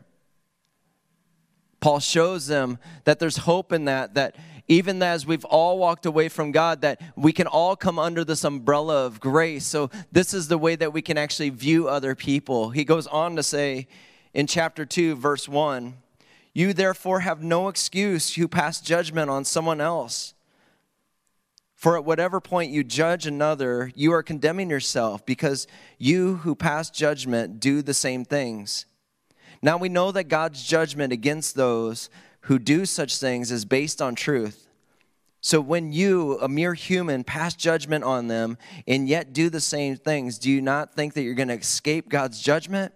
Paul 1.80 1.98
shows 1.98 2.46
them 2.46 2.78
that 3.04 3.18
there's 3.18 3.38
hope 3.38 3.72
in 3.72 3.86
that, 3.86 4.14
that 4.14 4.36
even 4.68 5.02
as 5.02 5.26
we've 5.26 5.44
all 5.46 5.78
walked 5.78 6.06
away 6.06 6.28
from 6.28 6.52
God, 6.52 6.82
that 6.82 7.00
we 7.16 7.32
can 7.32 7.48
all 7.48 7.74
come 7.74 7.98
under 7.98 8.24
this 8.24 8.44
umbrella 8.44 9.04
of 9.06 9.18
grace. 9.18 9.66
So, 9.66 9.90
this 10.12 10.32
is 10.32 10.46
the 10.46 10.58
way 10.58 10.76
that 10.76 10.92
we 10.92 11.02
can 11.02 11.18
actually 11.18 11.50
view 11.50 11.88
other 11.88 12.14
people. 12.14 12.70
He 12.70 12.84
goes 12.84 13.08
on 13.08 13.34
to 13.36 13.42
say 13.42 13.88
in 14.32 14.46
chapter 14.46 14.86
2, 14.86 15.16
verse 15.16 15.48
1 15.48 15.94
You 16.52 16.72
therefore 16.72 17.20
have 17.20 17.42
no 17.42 17.68
excuse 17.68 18.34
who 18.34 18.46
pass 18.46 18.80
judgment 18.80 19.28
on 19.28 19.44
someone 19.44 19.80
else. 19.80 20.34
For 21.74 21.96
at 21.96 22.04
whatever 22.04 22.40
point 22.40 22.70
you 22.70 22.84
judge 22.84 23.26
another, 23.26 23.90
you 23.94 24.12
are 24.12 24.22
condemning 24.22 24.68
yourself, 24.68 25.24
because 25.24 25.66
you 25.96 26.36
who 26.36 26.54
pass 26.54 26.90
judgment 26.90 27.58
do 27.58 27.80
the 27.80 27.94
same 27.94 28.24
things. 28.24 28.84
Now 29.62 29.76
we 29.76 29.88
know 29.88 30.10
that 30.12 30.24
God's 30.24 30.64
judgment 30.64 31.12
against 31.12 31.54
those 31.54 32.08
who 32.42 32.58
do 32.58 32.86
such 32.86 33.18
things 33.18 33.50
is 33.50 33.64
based 33.64 34.00
on 34.00 34.14
truth. 34.14 34.68
So 35.42 35.60
when 35.60 35.92
you, 35.92 36.38
a 36.40 36.48
mere 36.48 36.74
human, 36.74 37.24
pass 37.24 37.54
judgment 37.54 38.04
on 38.04 38.28
them 38.28 38.58
and 38.86 39.08
yet 39.08 39.32
do 39.32 39.48
the 39.48 39.60
same 39.60 39.96
things, 39.96 40.38
do 40.38 40.50
you 40.50 40.60
not 40.60 40.94
think 40.94 41.14
that 41.14 41.22
you're 41.22 41.34
going 41.34 41.48
to 41.48 41.54
escape 41.54 42.08
God's 42.08 42.40
judgment? 42.40 42.92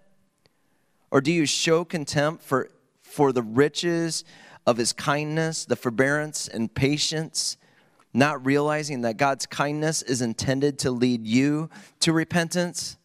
Or 1.10 1.20
do 1.20 1.32
you 1.32 1.46
show 1.46 1.84
contempt 1.84 2.42
for, 2.42 2.70
for 3.02 3.32
the 3.32 3.42
riches 3.42 4.24
of 4.66 4.76
his 4.76 4.92
kindness, 4.92 5.64
the 5.64 5.76
forbearance 5.76 6.48
and 6.48 6.74
patience, 6.74 7.56
not 8.12 8.44
realizing 8.44 9.02
that 9.02 9.16
God's 9.16 9.46
kindness 9.46 10.02
is 10.02 10.20
intended 10.20 10.78
to 10.80 10.90
lead 10.90 11.26
you 11.26 11.70
to 12.00 12.12
repentance? 12.12 12.98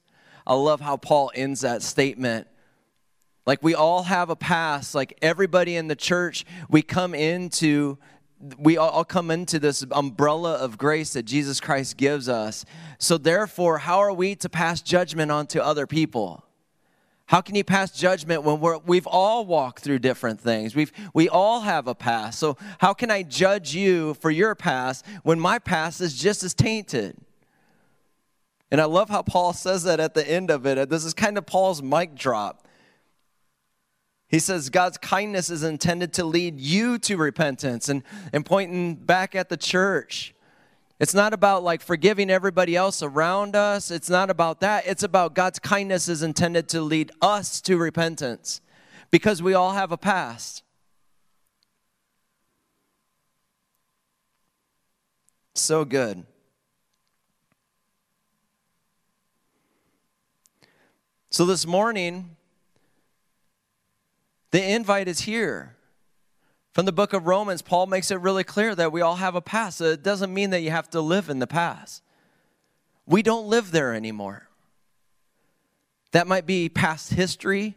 I 0.46 0.54
love 0.56 0.82
how 0.82 0.98
Paul 0.98 1.32
ends 1.34 1.62
that 1.62 1.82
statement 1.82 2.48
like 3.46 3.64
we 3.64 3.74
all 3.74 4.04
have 4.04 4.30
a 4.30 4.36
past, 4.36 4.94
like 4.94 5.18
everybody 5.22 5.76
in 5.76 5.88
the 5.88 5.96
church, 5.96 6.46
we 6.70 6.82
come 6.82 7.14
into 7.14 7.98
we 8.58 8.78
all 8.78 9.04
come 9.04 9.32
into 9.32 9.60
this 9.60 9.86
umbrella 9.92 10.54
of 10.54 10.78
grace 10.78 11.12
that 11.14 11.24
Jesus 11.24 11.60
Christ 11.60 11.98
gives 11.98 12.30
us. 12.30 12.64
So 12.98 13.18
therefore, 13.18 13.80
how 13.80 14.00
are 14.00 14.14
we 14.14 14.36
to 14.36 14.48
pass 14.48 14.82
judgment 14.82 15.30
onto 15.30 15.60
other 15.60 15.86
people? 15.86 16.46
How 17.26 17.42
can 17.42 17.54
you 17.56 17.64
pass 17.64 17.92
judgment 17.92 18.44
when 18.44 18.60
we're, 18.60 18.78
we've 18.80 19.06
all 19.06 19.46
walked 19.46 19.84
through 19.84 20.00
different 20.00 20.40
things? 20.40 20.76
We've, 20.76 20.92
we 21.14 21.30
all 21.30 21.62
have 21.62 21.88
a 21.88 21.94
past. 21.94 22.40
So, 22.40 22.58
how 22.80 22.94
can 22.94 23.12
I 23.12 23.22
judge 23.22 23.76
you 23.76 24.16
for 24.16 24.32
your 24.32 24.56
past 24.56 25.06
when 25.24 25.40
my 25.40 25.60
past 25.60 26.02
is 26.02 26.18
just 26.18 26.44
as 26.44 26.54
tainted? 26.54 27.18
And 28.72 28.82
I 28.82 28.86
love 28.86 29.10
how 29.10 29.22
Paul 29.22 29.54
says 29.54 29.84
that 29.84 30.00
at 30.00 30.14
the 30.14 30.28
end 30.28 30.50
of 30.50 30.66
it. 30.66 30.90
This 30.90 31.06
is 31.06 31.14
kind 31.14 31.38
of 31.38 31.46
Paul's 31.46 31.84
mic 31.84 32.16
drop. 32.16 32.68
He 34.30 34.38
says 34.38 34.70
God's 34.70 35.00
kindness 35.00 35.50
is 35.50 35.64
intended 35.64 36.14
to 36.14 36.24
lead 36.24 36.60
you 36.60 37.00
to 37.00 37.18
repentance 37.18 37.90
and, 37.90 38.04
and 38.32 38.46
pointing 38.46 38.94
back 38.94 39.34
at 39.34 39.50
the 39.50 39.58
church. 39.58 40.36
It's 41.00 41.16
not 41.16 41.34
about 41.34 41.64
like 41.64 41.82
forgiving 41.82 42.30
everybody 42.30 42.76
else 42.76 43.02
around 43.02 43.56
us. 43.56 43.90
It's 43.90 44.10
not 44.10 44.30
about 44.30 44.60
that. 44.60 44.86
It's 44.86 45.02
about 45.02 45.34
God's 45.34 45.58
kindness 45.58 46.08
is 46.08 46.22
intended 46.22 46.70
to 46.70 46.82
lead 46.82 47.12
us 47.22 47.60
to 47.62 47.78
repentance 47.78 48.62
because 49.10 49.42
we 49.42 49.56
all 49.56 49.72
have 49.72 49.92
a 49.92 49.98
past. 49.98 50.62
So 55.56 55.86
good. 55.86 56.24
So 61.32 61.46
this 61.46 61.66
morning, 61.66 62.36
the 64.52 64.64
invite 64.64 65.08
is 65.08 65.22
here. 65.22 65.76
From 66.72 66.86
the 66.86 66.92
book 66.92 67.14
of 67.14 67.26
Romans, 67.28 67.62
Paul 67.62 67.88
makes 67.88 68.12
it 68.12 68.20
really 68.20 68.44
clear 68.44 68.76
that 68.76 68.92
we 68.92 69.02
all 69.02 69.16
have 69.16 69.36
a 69.36 69.42
past. 69.42 69.82
It 69.82 70.04
doesn't 70.04 70.34
mean 70.34 70.52
that 70.52 70.62
you 70.62 70.72
have 70.72 70.90
to 70.92 71.02
live 71.02 71.30
in 71.30 71.40
the 71.40 71.48
past. 71.48 72.04
We 73.06 73.24
don't 73.24 73.48
live 73.48 73.72
there 73.72 73.94
anymore. 73.94 74.48
That 76.12 76.28
might 76.28 76.46
be 76.46 76.70
past 76.70 77.14
history, 77.14 77.76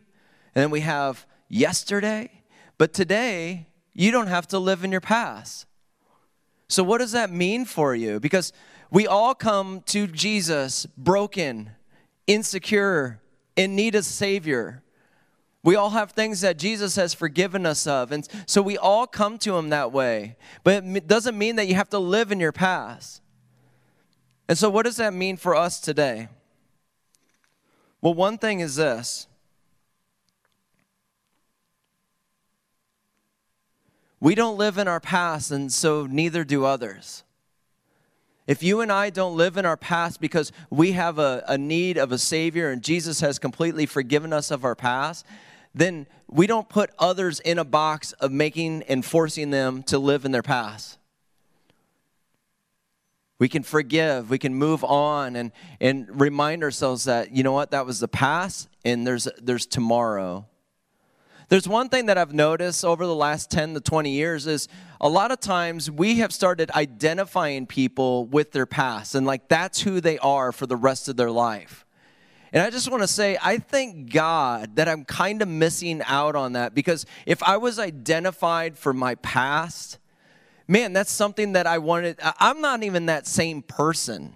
and 0.54 0.62
then 0.62 0.70
we 0.70 0.80
have 0.80 1.26
yesterday. 1.48 2.30
But 2.78 2.92
today, 2.92 3.66
you 3.92 4.10
don't 4.10 4.26
have 4.26 4.46
to 4.48 4.58
live 4.58 4.84
in 4.84 4.92
your 4.92 5.00
past. 5.00 5.66
So, 6.68 6.82
what 6.82 6.98
does 6.98 7.12
that 7.12 7.30
mean 7.30 7.64
for 7.64 7.94
you? 7.94 8.20
Because 8.20 8.52
we 8.90 9.06
all 9.06 9.34
come 9.34 9.82
to 9.86 10.06
Jesus 10.06 10.86
broken, 10.96 11.70
insecure, 12.26 13.20
in 13.56 13.76
need 13.76 13.94
of 13.94 14.04
Savior. 14.04 14.82
We 15.64 15.76
all 15.76 15.90
have 15.90 16.10
things 16.10 16.40
that 16.40 16.58
Jesus 16.58 16.96
has 16.96 17.14
forgiven 17.14 17.66
us 17.66 17.86
of. 17.86 18.10
And 18.10 18.26
so 18.46 18.60
we 18.60 18.76
all 18.76 19.06
come 19.06 19.38
to 19.38 19.56
Him 19.56 19.70
that 19.70 19.92
way. 19.92 20.36
But 20.64 20.84
it 20.84 21.06
doesn't 21.06 21.38
mean 21.38 21.56
that 21.56 21.68
you 21.68 21.74
have 21.74 21.90
to 21.90 21.98
live 21.98 22.32
in 22.32 22.40
your 22.40 22.52
past. 22.52 23.22
And 24.48 24.58
so, 24.58 24.68
what 24.68 24.84
does 24.84 24.96
that 24.96 25.14
mean 25.14 25.36
for 25.36 25.54
us 25.54 25.80
today? 25.80 26.28
Well, 28.00 28.14
one 28.14 28.38
thing 28.38 28.60
is 28.60 28.76
this 28.76 29.28
we 34.18 34.34
don't 34.34 34.58
live 34.58 34.78
in 34.78 34.88
our 34.88 35.00
past, 35.00 35.52
and 35.52 35.72
so 35.72 36.06
neither 36.06 36.42
do 36.44 36.64
others. 36.64 37.22
If 38.46 38.62
you 38.62 38.80
and 38.80 38.90
I 38.90 39.10
don't 39.10 39.36
live 39.36 39.56
in 39.56 39.64
our 39.64 39.76
past 39.76 40.20
because 40.20 40.50
we 40.68 40.92
have 40.92 41.20
a, 41.20 41.44
a 41.46 41.56
need 41.56 41.96
of 41.96 42.10
a 42.10 42.18
Savior 42.18 42.70
and 42.70 42.82
Jesus 42.82 43.20
has 43.20 43.38
completely 43.38 43.86
forgiven 43.86 44.32
us 44.32 44.50
of 44.50 44.64
our 44.64 44.74
past, 44.74 45.24
then 45.74 46.06
we 46.28 46.46
don't 46.46 46.68
put 46.68 46.90
others 46.98 47.40
in 47.40 47.58
a 47.58 47.64
box 47.64 48.12
of 48.12 48.30
making 48.30 48.82
and 48.84 49.04
forcing 49.04 49.50
them 49.50 49.82
to 49.84 49.98
live 49.98 50.24
in 50.24 50.32
their 50.32 50.42
past. 50.42 50.98
We 53.38 53.48
can 53.48 53.62
forgive, 53.64 54.30
we 54.30 54.38
can 54.38 54.54
move 54.54 54.84
on 54.84 55.34
and, 55.34 55.50
and 55.80 56.20
remind 56.20 56.62
ourselves 56.62 57.04
that, 57.04 57.34
you 57.34 57.42
know 57.42 57.52
what, 57.52 57.72
that 57.72 57.84
was 57.84 57.98
the 57.98 58.08
past 58.08 58.68
and 58.84 59.06
there's, 59.06 59.26
there's 59.42 59.66
tomorrow. 59.66 60.46
There's 61.48 61.66
one 61.68 61.88
thing 61.88 62.06
that 62.06 62.16
I've 62.16 62.32
noticed 62.32 62.84
over 62.84 63.04
the 63.04 63.14
last 63.14 63.50
10 63.50 63.74
to 63.74 63.80
20 63.80 64.10
years 64.10 64.46
is 64.46 64.68
a 65.00 65.08
lot 65.08 65.32
of 65.32 65.40
times 65.40 65.90
we 65.90 66.18
have 66.18 66.32
started 66.32 66.70
identifying 66.70 67.66
people 67.66 68.26
with 68.26 68.52
their 68.52 68.64
past 68.64 69.14
and 69.14 69.26
like 69.26 69.48
that's 69.48 69.80
who 69.80 70.00
they 70.00 70.18
are 70.18 70.52
for 70.52 70.66
the 70.66 70.76
rest 70.76 71.08
of 71.08 71.16
their 71.16 71.30
life. 71.30 71.84
And 72.52 72.62
I 72.62 72.68
just 72.68 72.90
want 72.90 73.02
to 73.02 73.08
say, 73.08 73.38
I 73.42 73.58
thank 73.58 74.12
God 74.12 74.76
that 74.76 74.86
I'm 74.88 75.04
kind 75.04 75.40
of 75.40 75.48
missing 75.48 76.02
out 76.06 76.36
on 76.36 76.52
that 76.52 76.74
because 76.74 77.06
if 77.24 77.42
I 77.42 77.56
was 77.56 77.78
identified 77.78 78.76
for 78.76 78.92
my 78.92 79.14
past, 79.16 79.98
man, 80.68 80.92
that's 80.92 81.10
something 81.10 81.52
that 81.52 81.66
I 81.66 81.78
wanted. 81.78 82.18
I'm 82.20 82.60
not 82.60 82.82
even 82.82 83.06
that 83.06 83.26
same 83.26 83.62
person. 83.62 84.34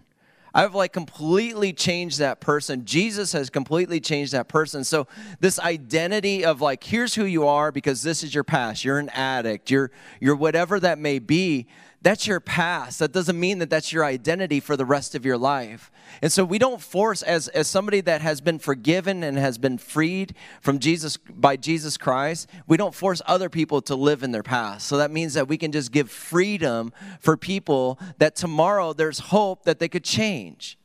I've 0.54 0.74
like 0.74 0.94
completely 0.94 1.74
changed 1.74 2.18
that 2.20 2.40
person. 2.40 2.86
Jesus 2.86 3.32
has 3.32 3.50
completely 3.50 4.00
changed 4.00 4.32
that 4.32 4.48
person. 4.48 4.84
So 4.84 5.06
this 5.38 5.58
identity 5.58 6.46
of 6.46 6.62
like 6.62 6.82
here's 6.82 7.14
who 7.14 7.26
you 7.26 7.46
are 7.46 7.70
because 7.70 8.02
this 8.02 8.22
is 8.24 8.34
your 8.34 8.44
past. 8.44 8.82
You're 8.82 8.98
an 8.98 9.10
addict. 9.10 9.70
You're 9.70 9.90
you're 10.18 10.34
whatever 10.34 10.80
that 10.80 10.98
may 10.98 11.18
be 11.18 11.66
that's 12.06 12.24
your 12.24 12.38
past. 12.38 13.00
That 13.00 13.10
doesn't 13.10 13.38
mean 13.38 13.58
that 13.58 13.68
that's 13.68 13.92
your 13.92 14.04
identity 14.04 14.60
for 14.60 14.76
the 14.76 14.84
rest 14.84 15.16
of 15.16 15.26
your 15.26 15.36
life. 15.36 15.90
And 16.22 16.30
so 16.30 16.44
we 16.44 16.56
don't 16.56 16.80
force 16.80 17.20
as 17.22 17.48
as 17.48 17.66
somebody 17.66 18.00
that 18.02 18.20
has 18.20 18.40
been 18.40 18.60
forgiven 18.60 19.24
and 19.24 19.36
has 19.36 19.58
been 19.58 19.76
freed 19.76 20.36
from 20.60 20.78
Jesus 20.78 21.16
by 21.16 21.56
Jesus 21.56 21.96
Christ, 21.96 22.48
we 22.68 22.76
don't 22.76 22.94
force 22.94 23.20
other 23.26 23.48
people 23.48 23.82
to 23.82 23.96
live 23.96 24.22
in 24.22 24.30
their 24.30 24.44
past. 24.44 24.86
So 24.86 24.98
that 24.98 25.10
means 25.10 25.34
that 25.34 25.48
we 25.48 25.58
can 25.58 25.72
just 25.72 25.90
give 25.90 26.08
freedom 26.08 26.92
for 27.18 27.36
people 27.36 27.98
that 28.18 28.36
tomorrow 28.36 28.92
there's 28.92 29.18
hope 29.18 29.64
that 29.64 29.80
they 29.80 29.88
could 29.88 30.04
change. 30.04 30.78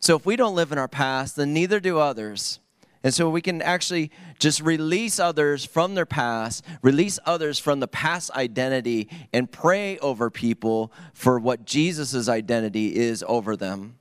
So 0.00 0.16
if 0.16 0.26
we 0.26 0.34
don't 0.34 0.56
live 0.56 0.72
in 0.72 0.78
our 0.78 0.88
past, 0.88 1.36
then 1.36 1.54
neither 1.54 1.78
do 1.78 1.98
others. 1.98 2.58
And 3.04 3.14
so 3.14 3.30
we 3.30 3.40
can 3.40 3.62
actually 3.62 4.10
just 4.38 4.60
release 4.60 5.20
others 5.20 5.64
from 5.64 5.94
their 5.94 6.06
past, 6.06 6.64
release 6.82 7.18
others 7.24 7.58
from 7.58 7.80
the 7.80 7.86
past 7.86 8.30
identity, 8.32 9.08
and 9.32 9.50
pray 9.50 9.98
over 9.98 10.30
people 10.30 10.92
for 11.12 11.38
what 11.38 11.64
Jesus' 11.64 12.28
identity 12.28 12.96
is 12.96 13.24
over 13.28 13.56
them. 13.56 13.96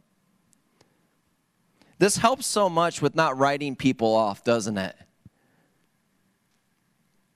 This 2.00 2.18
helps 2.18 2.46
so 2.46 2.70
much 2.70 3.02
with 3.02 3.16
not 3.16 3.38
writing 3.38 3.76
people 3.76 4.16
off, 4.16 4.44
doesn't 4.44 4.78
it? 4.78 4.96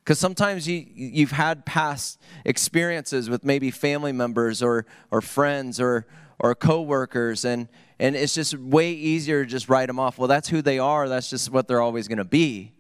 Because 0.03 0.17
sometimes 0.19 0.67
you, 0.67 0.85
you've 0.93 1.31
had 1.31 1.65
past 1.65 2.19
experiences 2.43 3.29
with 3.29 3.45
maybe 3.45 3.69
family 3.69 4.11
members 4.11 4.63
or, 4.63 4.85
or 5.11 5.21
friends 5.21 5.79
or, 5.79 6.07
or 6.41 6.55
coworkers, 6.55 7.45
and, 7.45 7.67
and 7.99 8.15
it's 8.15 8.33
just 8.33 8.57
way 8.57 8.91
easier 8.91 9.45
to 9.45 9.49
just 9.49 9.69
write 9.69 9.85
them 9.85 9.99
off. 9.99 10.17
Well, 10.17 10.27
that's 10.27 10.49
who 10.49 10.63
they 10.63 10.79
are, 10.79 11.07
that's 11.07 11.29
just 11.29 11.51
what 11.51 11.67
they're 11.67 11.81
always 11.81 12.07
going 12.07 12.17
to 12.17 12.25
be. 12.25 12.73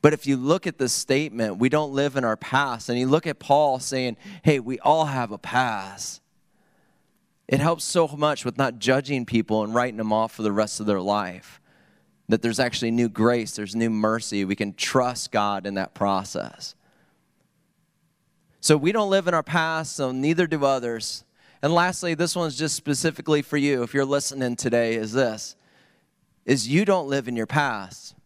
But 0.00 0.14
if 0.14 0.26
you 0.26 0.38
look 0.38 0.66
at 0.66 0.78
this 0.78 0.92
statement, 0.92 1.58
we 1.58 1.68
don't 1.68 1.92
live 1.92 2.16
in 2.16 2.24
our 2.24 2.36
past, 2.36 2.88
and 2.88 2.98
you 2.98 3.06
look 3.06 3.26
at 3.26 3.38
Paul 3.38 3.78
saying, 3.78 4.16
hey, 4.42 4.58
we 4.58 4.78
all 4.78 5.04
have 5.04 5.32
a 5.32 5.38
past. 5.38 6.22
It 7.46 7.60
helps 7.60 7.84
so 7.84 8.08
much 8.08 8.46
with 8.46 8.56
not 8.56 8.78
judging 8.78 9.26
people 9.26 9.62
and 9.62 9.74
writing 9.74 9.98
them 9.98 10.14
off 10.14 10.32
for 10.32 10.42
the 10.42 10.50
rest 10.50 10.80
of 10.80 10.86
their 10.86 11.00
life. 11.00 11.60
That 12.30 12.40
there's 12.40 12.58
actually 12.58 12.90
new 12.90 13.10
grace, 13.10 13.54
there's 13.54 13.76
new 13.76 13.90
mercy. 13.90 14.46
We 14.46 14.56
can 14.56 14.72
trust 14.72 15.30
God 15.30 15.66
in 15.66 15.74
that 15.74 15.92
process. 15.92 16.74
So 18.60 18.78
we 18.78 18.92
don't 18.92 19.10
live 19.10 19.28
in 19.28 19.34
our 19.34 19.42
past, 19.42 19.94
so 19.94 20.10
neither 20.10 20.46
do 20.46 20.64
others. 20.64 21.24
And 21.62 21.72
lastly, 21.72 22.14
this 22.14 22.34
one's 22.34 22.58
just 22.58 22.74
specifically 22.74 23.40
for 23.40 23.56
you 23.56 23.84
if 23.84 23.94
you're 23.94 24.04
listening 24.04 24.56
today 24.56 24.94
is 24.94 25.12
this 25.12 25.56
is 26.44 26.66
you 26.66 26.84
don't 26.84 27.06
live 27.06 27.28
in 27.28 27.36
your 27.36 27.46
past. 27.46 28.16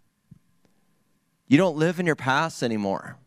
You 1.47 1.59
don't 1.59 1.77
live 1.77 2.01
in 2.01 2.07
your 2.07 2.17
past 2.17 2.63
anymore. 2.63 3.19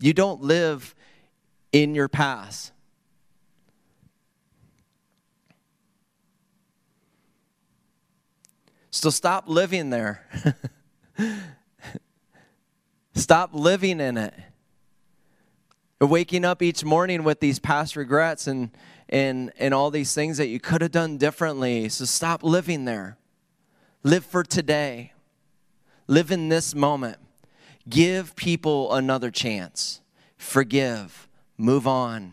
You 0.00 0.12
don't 0.12 0.42
live 0.42 0.94
in 1.72 1.94
your 1.94 2.08
past. 2.08 2.72
So 8.90 9.08
stop 9.08 9.44
living 9.46 9.90
there. 9.90 10.26
stop 13.14 13.50
living 13.52 14.00
in 14.00 14.16
it. 14.16 14.34
Waking 16.00 16.46
up 16.46 16.62
each 16.62 16.82
morning 16.82 17.24
with 17.24 17.40
these 17.40 17.58
past 17.58 17.94
regrets 17.94 18.46
and, 18.46 18.70
and, 19.10 19.52
and 19.58 19.74
all 19.74 19.90
these 19.90 20.14
things 20.14 20.38
that 20.38 20.46
you 20.46 20.58
could 20.58 20.80
have 20.80 20.92
done 20.92 21.18
differently. 21.18 21.90
So 21.90 22.06
stop 22.06 22.42
living 22.42 22.86
there. 22.86 23.18
Live 24.02 24.24
for 24.24 24.42
today. 24.42 25.12
Live 26.06 26.30
in 26.30 26.48
this 26.48 26.74
moment. 26.74 27.18
Give 27.86 28.34
people 28.34 28.94
another 28.94 29.30
chance. 29.30 30.00
Forgive. 30.38 31.28
Move 31.58 31.86
on. 31.86 32.32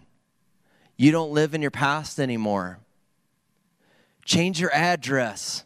You 0.96 1.12
don't 1.12 1.32
live 1.32 1.54
in 1.54 1.62
your 1.62 1.70
past 1.70 2.22
anymore. 2.22 2.80
Change 4.24 4.62
your 4.62 4.74
address. 4.74 5.66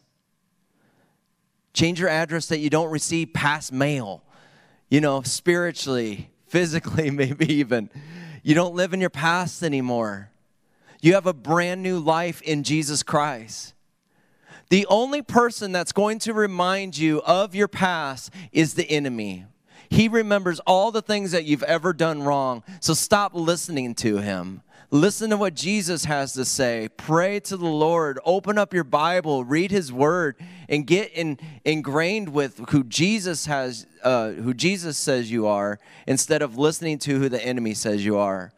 Change 1.73 1.99
your 1.99 2.09
address 2.09 2.47
that 2.47 2.57
you 2.57 2.71
don't 2.71 2.89
receive 2.89 3.31
past 3.31 3.71
mail. 3.71 4.23
You 4.89 5.01
know, 5.01 5.21
spiritually, 5.21 6.30
physically, 6.51 7.09
maybe 7.23 7.51
even. 7.53 7.89
You 8.43 8.53
don't 8.53 8.75
live 8.75 8.93
in 8.93 8.99
your 8.99 9.09
past 9.09 9.63
anymore. 9.63 10.29
You 11.01 11.13
have 11.13 11.25
a 11.25 11.33
brand 11.33 11.81
new 11.81 11.97
life 11.97 12.41
in 12.41 12.63
Jesus 12.63 13.01
Christ. 13.01 13.73
The 14.69 14.85
only 14.87 15.21
person 15.21 15.71
that's 15.71 15.91
going 15.91 16.19
to 16.19 16.33
remind 16.33 16.97
you 16.97 17.21
of 17.23 17.55
your 17.55 17.67
past 17.67 18.31
is 18.51 18.73
the 18.73 18.89
enemy. 18.89 19.45
He 19.89 20.07
remembers 20.07 20.59
all 20.61 20.91
the 20.91 21.01
things 21.01 21.31
that 21.31 21.45
you've 21.45 21.63
ever 21.63 21.93
done 21.93 22.23
wrong. 22.23 22.63
So 22.79 22.93
stop 22.93 23.33
listening 23.33 23.95
to 23.95 24.17
him. 24.17 24.61
Listen 24.93 25.29
to 25.29 25.37
what 25.37 25.53
Jesus 25.53 26.03
has 26.03 26.33
to 26.33 26.43
say. 26.43 26.89
Pray 26.97 27.39
to 27.41 27.55
the 27.55 27.65
Lord. 27.65 28.19
Open 28.25 28.57
up 28.57 28.73
your 28.73 28.83
Bible, 28.83 29.45
read 29.45 29.71
His 29.71 29.91
Word, 29.91 30.35
and 30.71 30.87
get 30.87 31.11
in, 31.11 31.37
ingrained 31.65 32.29
with 32.29 32.69
who 32.69 32.85
Jesus 32.85 33.45
has, 33.45 33.85
uh, 34.03 34.29
who 34.29 34.53
Jesus 34.53 34.97
says 34.97 35.29
you 35.29 35.45
are, 35.45 35.79
instead 36.07 36.41
of 36.41 36.57
listening 36.57 36.97
to 36.99 37.19
who 37.19 37.27
the 37.27 37.45
enemy 37.45 37.73
says 37.73 38.05
you 38.05 38.17
are. 38.17 38.53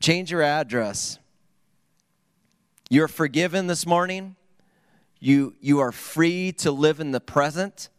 Change 0.00 0.30
your 0.30 0.42
address. 0.42 1.18
You're 2.88 3.08
forgiven 3.08 3.66
this 3.66 3.84
morning. 3.84 4.36
You, 5.20 5.54
you 5.60 5.80
are 5.80 5.92
free 5.92 6.52
to 6.52 6.72
live 6.72 6.98
in 6.98 7.10
the 7.10 7.20
present. 7.20 7.90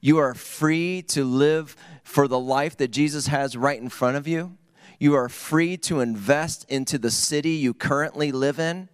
You 0.00 0.18
are 0.18 0.34
free 0.34 1.02
to 1.08 1.24
live 1.24 1.76
for 2.02 2.26
the 2.26 2.40
life 2.40 2.76
that 2.78 2.88
Jesus 2.88 3.28
has 3.28 3.56
right 3.56 3.80
in 3.80 3.88
front 3.88 4.16
of 4.16 4.26
you. 4.26 4.56
You 4.98 5.14
are 5.14 5.28
free 5.28 5.76
to 5.78 6.00
invest 6.00 6.64
into 6.68 6.98
the 6.98 7.10
city 7.10 7.50
you 7.50 7.72
currently 7.72 8.32
live 8.32 8.58
in. 8.58 8.88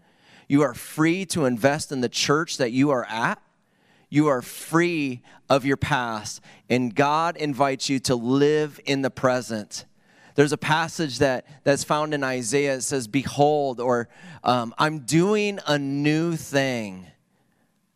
You 0.48 0.62
are 0.62 0.74
free 0.74 1.26
to 1.26 1.44
invest 1.44 1.92
in 1.92 2.00
the 2.00 2.08
church 2.08 2.56
that 2.56 2.72
you 2.72 2.90
are 2.90 3.04
at. 3.04 3.40
You 4.08 4.28
are 4.28 4.40
free 4.40 5.22
of 5.50 5.66
your 5.66 5.76
past, 5.76 6.40
and 6.70 6.94
God 6.94 7.36
invites 7.36 7.90
you 7.90 7.98
to 8.00 8.14
live 8.14 8.80
in 8.86 9.02
the 9.02 9.10
present. 9.10 9.84
There's 10.34 10.52
a 10.52 10.58
passage 10.58 11.18
that, 11.18 11.46
that's 11.64 11.84
found 11.84 12.14
in 12.14 12.24
Isaiah. 12.24 12.76
It 12.76 12.82
says, 12.82 13.06
Behold, 13.06 13.80
or 13.80 14.08
um, 14.42 14.74
I'm 14.78 15.00
doing 15.00 15.58
a 15.66 15.78
new 15.78 16.36
thing. 16.36 17.06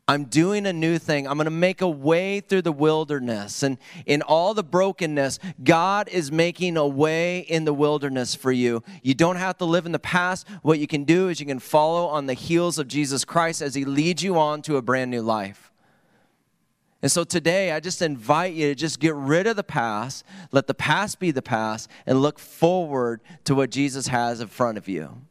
I'm 0.08 0.24
doing 0.24 0.66
a 0.66 0.72
new 0.72 0.98
thing. 0.98 1.28
I'm 1.28 1.36
going 1.36 1.44
to 1.44 1.50
make 1.50 1.80
a 1.80 1.88
way 1.88 2.40
through 2.40 2.62
the 2.62 2.72
wilderness. 2.72 3.62
And 3.62 3.78
in 4.04 4.20
all 4.20 4.52
the 4.52 4.64
brokenness, 4.64 5.38
God 5.62 6.08
is 6.08 6.32
making 6.32 6.76
a 6.76 6.86
way 6.86 7.38
in 7.38 7.64
the 7.64 7.72
wilderness 7.72 8.34
for 8.34 8.50
you. 8.50 8.82
You 9.02 9.14
don't 9.14 9.36
have 9.36 9.58
to 9.58 9.64
live 9.64 9.86
in 9.86 9.92
the 9.92 10.00
past. 10.00 10.46
What 10.62 10.80
you 10.80 10.88
can 10.88 11.04
do 11.04 11.28
is 11.28 11.38
you 11.38 11.46
can 11.46 11.60
follow 11.60 12.06
on 12.08 12.26
the 12.26 12.34
heels 12.34 12.78
of 12.78 12.88
Jesus 12.88 13.24
Christ 13.24 13.62
as 13.62 13.76
he 13.76 13.84
leads 13.84 14.24
you 14.24 14.38
on 14.38 14.60
to 14.62 14.76
a 14.76 14.82
brand 14.82 15.10
new 15.10 15.22
life. 15.22 15.70
And 17.00 17.10
so 17.10 17.24
today, 17.24 17.72
I 17.72 17.80
just 17.80 18.02
invite 18.02 18.54
you 18.54 18.68
to 18.68 18.74
just 18.74 19.00
get 19.00 19.14
rid 19.14 19.46
of 19.46 19.56
the 19.56 19.64
past, 19.64 20.24
let 20.52 20.68
the 20.68 20.74
past 20.74 21.18
be 21.18 21.30
the 21.30 21.42
past, 21.42 21.88
and 22.06 22.22
look 22.22 22.38
forward 22.38 23.22
to 23.44 23.54
what 23.54 23.70
Jesus 23.70 24.08
has 24.08 24.40
in 24.40 24.48
front 24.48 24.78
of 24.78 24.88
you. 24.88 25.22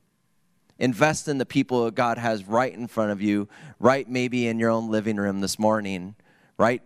Invest 0.82 1.28
in 1.28 1.38
the 1.38 1.46
people 1.46 1.86
that 1.86 1.94
God 1.94 2.17
has 2.17 2.44
right 2.44 2.74
in 2.74 2.88
front 2.88 3.12
of 3.12 3.22
you, 3.22 3.48
right 3.80 4.10
maybe 4.10 4.48
in 4.48 4.58
your 4.58 4.72
own 4.72 4.89
living 4.89 5.15
room 5.15 5.39
this 5.39 5.60
morning, 5.60 6.15
right, 6.58 6.82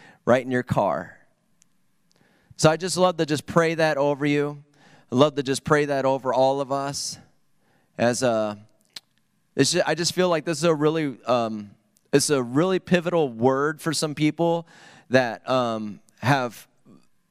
right 0.26 0.44
in 0.44 0.50
your 0.50 0.62
car. 0.62 1.16
So 2.58 2.70
I 2.70 2.76
just 2.76 2.98
love 2.98 3.16
to 3.16 3.24
just 3.24 3.46
pray 3.46 3.72
that 3.76 3.96
over 3.96 4.26
you. 4.26 4.62
I 5.10 5.14
love 5.14 5.36
to 5.36 5.42
just 5.42 5.64
pray 5.64 5.86
that 5.86 6.04
over 6.04 6.34
all 6.34 6.60
of 6.60 6.70
us. 6.70 7.18
As 7.96 8.22
a, 8.22 8.58
just, 9.56 9.78
I 9.86 9.94
just 9.94 10.12
feel 10.14 10.28
like 10.28 10.44
this 10.44 10.58
is 10.58 10.64
a 10.64 10.74
really, 10.74 11.16
um, 11.24 11.70
it's 12.12 12.28
a 12.28 12.42
really 12.42 12.78
pivotal 12.78 13.30
word 13.30 13.80
for 13.80 13.94
some 13.94 14.14
people 14.14 14.68
that 15.08 15.48
um, 15.48 16.00
have 16.18 16.68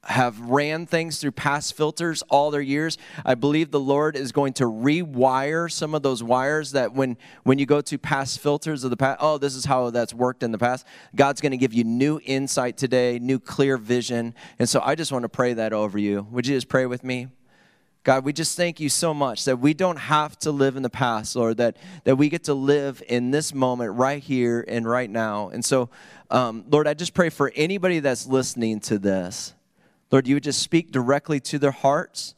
have 0.09 0.39
ran 0.39 0.85
things 0.85 1.19
through 1.19 1.31
past 1.31 1.75
filters 1.75 2.21
all 2.29 2.51
their 2.51 2.61
years 2.61 2.97
i 3.25 3.35
believe 3.35 3.71
the 3.71 3.79
lord 3.79 4.15
is 4.15 4.31
going 4.31 4.53
to 4.53 4.63
rewire 4.65 5.71
some 5.71 5.93
of 5.93 6.01
those 6.01 6.23
wires 6.23 6.71
that 6.71 6.93
when 6.93 7.17
when 7.43 7.59
you 7.59 7.65
go 7.65 7.79
to 7.81 7.97
past 7.97 8.39
filters 8.39 8.83
of 8.83 8.89
the 8.89 8.97
past 8.97 9.17
oh 9.21 9.37
this 9.37 9.55
is 9.55 9.65
how 9.65 9.89
that's 9.89 10.13
worked 10.13 10.43
in 10.43 10.51
the 10.51 10.57
past. 10.57 10.85
God's 11.15 11.41
going 11.41 11.51
to 11.51 11.57
give 11.57 11.73
you 11.73 11.83
new 11.83 12.19
insight 12.25 12.77
today 12.77 13.19
new 13.19 13.39
clear 13.39 13.77
vision. 13.77 14.33
And 14.57 14.67
so 14.67 14.81
i 14.83 14.95
just 14.95 15.11
want 15.11 15.23
to 15.23 15.29
pray 15.29 15.53
that 15.53 15.73
over 15.73 15.97
you. 15.97 16.27
Would 16.31 16.47
you 16.47 16.55
just 16.55 16.69
pray 16.69 16.85
with 16.85 17.03
me? 17.03 17.27
God, 18.03 18.23
we 18.23 18.31
just 18.31 18.55
thank 18.55 18.79
you 18.79 18.87
so 18.87 19.13
much 19.13 19.43
that 19.45 19.59
we 19.59 19.73
don't 19.73 19.97
have 19.97 20.39
to 20.39 20.51
live 20.51 20.77
in 20.77 20.83
the 20.83 20.89
past, 20.89 21.35
Lord, 21.35 21.57
that, 21.57 21.75
that 22.05 22.15
we 22.15 22.29
get 22.29 22.45
to 22.45 22.53
live 22.53 23.03
in 23.07 23.29
this 23.29 23.53
moment 23.53 23.93
right 23.95 24.23
here 24.23 24.63
and 24.65 24.87
right 24.87 25.09
now. 25.09 25.49
And 25.49 25.63
so, 25.63 25.89
um, 26.31 26.63
Lord, 26.71 26.87
I 26.87 26.93
just 26.93 27.13
pray 27.13 27.29
for 27.29 27.51
anybody 27.55 27.99
that's 27.99 28.25
listening 28.25 28.79
to 28.81 28.99
this 28.99 29.53
Lord, 30.11 30.27
you 30.27 30.35
would 30.35 30.43
just 30.43 30.61
speak 30.61 30.91
directly 30.91 31.39
to 31.41 31.59
their 31.59 31.71
hearts. 31.71 32.35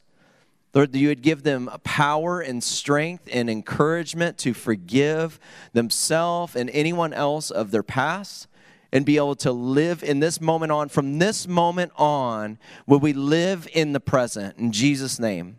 Lord, 0.74 0.94
you 0.94 1.08
would 1.08 1.22
give 1.22 1.42
them 1.42 1.70
power 1.84 2.40
and 2.40 2.62
strength 2.62 3.28
and 3.32 3.50
encouragement 3.50 4.38
to 4.38 4.54
forgive 4.54 5.38
themselves 5.72 6.56
and 6.56 6.70
anyone 6.70 7.12
else 7.12 7.50
of 7.50 7.70
their 7.70 7.82
past 7.82 8.46
and 8.90 9.06
be 9.06 9.16
able 9.16 9.34
to 9.36 9.52
live 9.52 10.02
in 10.02 10.20
this 10.20 10.40
moment 10.40 10.72
on. 10.72 10.88
From 10.88 11.18
this 11.18 11.48
moment 11.48 11.92
on, 11.96 12.58
will 12.86 13.00
we 13.00 13.12
live 13.12 13.66
in 13.72 13.92
the 13.92 14.00
present 14.00 14.58
in 14.58 14.72
Jesus' 14.72 15.18
name? 15.18 15.56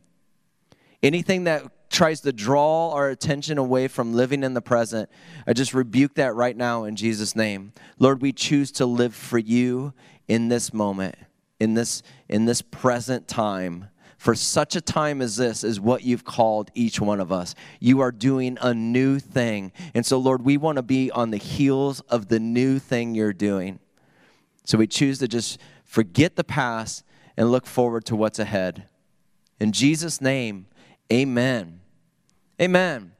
Anything 1.01 1.43
that 1.45 1.63
tries 1.89 2.21
to 2.21 2.31
draw 2.31 2.91
our 2.91 3.09
attention 3.09 3.57
away 3.57 3.87
from 3.87 4.13
living 4.13 4.43
in 4.43 4.53
the 4.53 4.61
present, 4.61 5.09
I 5.45 5.53
just 5.53 5.73
rebuke 5.73 6.15
that 6.15 6.33
right 6.33 6.55
now 6.55 6.85
in 6.85 6.95
Jesus' 6.95 7.35
name. 7.35 7.73
Lord, 7.99 8.21
we 8.21 8.31
choose 8.31 8.71
to 8.73 8.85
live 8.85 9.13
for 9.13 9.37
you 9.37 9.93
in 10.27 10.47
this 10.47 10.73
moment 10.73 11.15
in 11.59 11.73
this 11.73 12.03
in 12.29 12.45
this 12.45 12.61
present 12.61 13.27
time 13.27 13.89
for 14.23 14.35
such 14.35 14.75
a 14.77 14.81
time 14.81 15.21
as 15.21 15.35
this 15.35 15.65
is 15.65 15.81
what 15.81 16.03
you've 16.03 16.23
called 16.23 16.71
each 16.73 17.01
one 17.01 17.19
of 17.19 17.29
us. 17.29 17.55
You 17.81 17.99
are 17.99 18.11
doing 18.11 18.57
a 18.61 18.73
new 18.73 19.19
thing. 19.19 19.73
And 19.93 20.05
so, 20.05 20.17
Lord, 20.17 20.45
we 20.45 20.55
want 20.55 20.77
to 20.77 20.81
be 20.81 21.11
on 21.11 21.31
the 21.31 21.37
heels 21.37 21.99
of 22.07 22.29
the 22.29 22.39
new 22.39 22.79
thing 22.79 23.15
you're 23.15 23.33
doing. 23.33 23.79
So 24.63 24.77
we 24.77 24.87
choose 24.87 25.19
to 25.19 25.27
just 25.27 25.59
forget 25.83 26.37
the 26.37 26.43
past 26.45 27.03
and 27.35 27.51
look 27.51 27.65
forward 27.65 28.05
to 28.05 28.15
what's 28.15 28.39
ahead. 28.39 28.87
In 29.59 29.73
Jesus' 29.73 30.21
name, 30.21 30.67
amen. 31.11 31.81
Amen. 32.61 33.12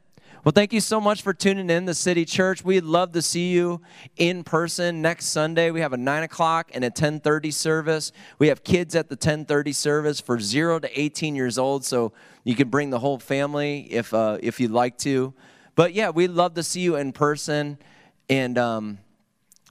Well, 0.44 0.52
thank 0.52 0.74
you 0.74 0.80
so 0.82 1.00
much 1.00 1.22
for 1.22 1.32
tuning 1.32 1.70
in 1.70 1.86
the 1.86 1.94
City 1.94 2.26
Church. 2.26 2.62
We'd 2.62 2.84
love 2.84 3.12
to 3.12 3.22
see 3.22 3.50
you 3.50 3.80
in 4.18 4.44
person 4.44 5.00
next 5.00 5.28
Sunday. 5.28 5.70
We 5.70 5.80
have 5.80 5.94
a 5.94 5.96
nine 5.96 6.22
o'clock 6.22 6.70
and 6.74 6.84
a 6.84 6.90
ten 6.90 7.18
thirty 7.18 7.50
service. 7.50 8.12
We 8.38 8.48
have 8.48 8.62
kids 8.62 8.94
at 8.94 9.08
the 9.08 9.16
ten 9.16 9.46
thirty 9.46 9.72
service 9.72 10.20
for 10.20 10.38
zero 10.38 10.78
to 10.80 11.00
eighteen 11.00 11.34
years 11.34 11.56
old, 11.56 11.86
so 11.86 12.12
you 12.44 12.54
can 12.54 12.68
bring 12.68 12.90
the 12.90 12.98
whole 12.98 13.18
family 13.18 13.88
if 13.90 14.12
uh, 14.12 14.36
if 14.42 14.60
you'd 14.60 14.70
like 14.70 14.98
to. 14.98 15.32
But 15.76 15.94
yeah, 15.94 16.10
we'd 16.10 16.28
love 16.28 16.52
to 16.56 16.62
see 16.62 16.80
you 16.80 16.96
in 16.96 17.12
person, 17.12 17.78
and 18.28 18.58
um, 18.58 18.98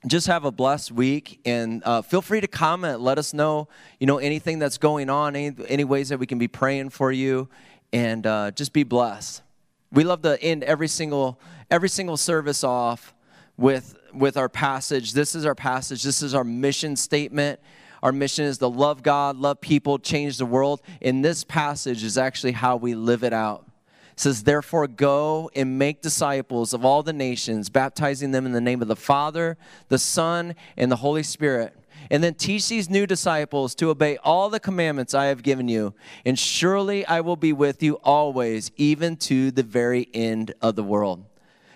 just 0.07 0.25
have 0.25 0.43
a 0.43 0.51
blessed 0.51 0.91
week. 0.91 1.39
And 1.45 1.83
uh, 1.85 2.01
feel 2.01 2.23
free 2.23 2.41
to 2.41 2.47
comment. 2.47 2.99
Let 2.99 3.19
us 3.19 3.31
know, 3.31 3.67
you 3.99 4.07
know, 4.07 4.17
anything 4.17 4.57
that's 4.57 4.79
going 4.79 5.11
on, 5.11 5.35
any 5.35 5.55
any 5.67 5.83
ways 5.83 6.09
that 6.09 6.17
we 6.17 6.25
can 6.25 6.39
be 6.39 6.47
praying 6.47 6.89
for 6.89 7.11
you, 7.11 7.47
and 7.91 8.25
uh, 8.25 8.49
just 8.49 8.73
be 8.73 8.81
blessed. 8.81 9.43
We 9.93 10.03
love 10.03 10.23
to 10.23 10.41
end 10.41 10.63
every 10.63 10.87
single 10.87 11.39
every 11.69 11.87
single 11.87 12.17
service 12.17 12.63
off 12.63 13.13
with 13.57 13.95
with 14.11 14.37
our 14.37 14.49
passage. 14.49 15.13
This 15.13 15.35
is 15.35 15.45
our 15.45 15.55
passage. 15.55 16.01
This 16.01 16.23
is 16.23 16.33
our 16.33 16.43
mission 16.43 16.95
statement. 16.95 17.59
Our 18.01 18.11
mission 18.11 18.45
is 18.45 18.57
to 18.57 18.67
love 18.67 19.03
God, 19.03 19.37
love 19.37 19.61
people, 19.61 19.99
change 19.99 20.37
the 20.37 20.45
world. 20.45 20.81
And 21.01 21.23
this 21.23 21.43
passage 21.43 22.03
is 22.03 22.17
actually 22.17 22.51
how 22.51 22.75
we 22.75 22.95
live 22.95 23.23
it 23.23 23.33
out. 23.33 23.65
It 24.11 24.19
says, 24.19 24.43
Therefore, 24.43 24.87
go 24.87 25.49
and 25.55 25.79
make 25.79 26.01
disciples 26.01 26.73
of 26.73 26.83
all 26.83 27.03
the 27.03 27.13
nations, 27.13 27.69
baptizing 27.69 28.31
them 28.31 28.45
in 28.45 28.51
the 28.51 28.61
name 28.61 28.81
of 28.81 28.87
the 28.87 28.95
Father, 28.95 29.57
the 29.87 29.97
Son, 29.99 30.55
and 30.75 30.91
the 30.91 30.97
Holy 30.97 31.23
Spirit 31.23 31.77
and 32.13 32.23
then 32.23 32.35
teach 32.35 32.69
these 32.69 32.91
new 32.91 33.07
disciples 33.07 33.73
to 33.73 33.89
obey 33.89 34.17
all 34.17 34.47
the 34.47 34.59
commandments 34.59 35.15
I 35.15 35.25
have 35.25 35.41
given 35.41 35.67
you. 35.67 35.95
And 36.23 36.37
surely 36.37 37.03
I 37.07 37.21
will 37.21 37.35
be 37.35 37.51
with 37.51 37.81
you 37.81 37.95
always, 38.03 38.71
even 38.77 39.17
to 39.17 39.49
the 39.49 39.63
very 39.63 40.07
end 40.13 40.53
of 40.61 40.75
the 40.75 40.83
world. 40.83 41.25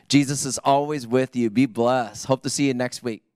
Jesus 0.08 0.46
is 0.46 0.60
always 0.60 1.08
with 1.08 1.36
you. 1.36 1.50
Be 1.50 1.66
blessed. 1.66 2.28
Hope 2.28 2.44
to 2.44 2.52
see 2.52 2.68
you 2.68 2.76
next 2.76 3.02
week. 3.02 3.27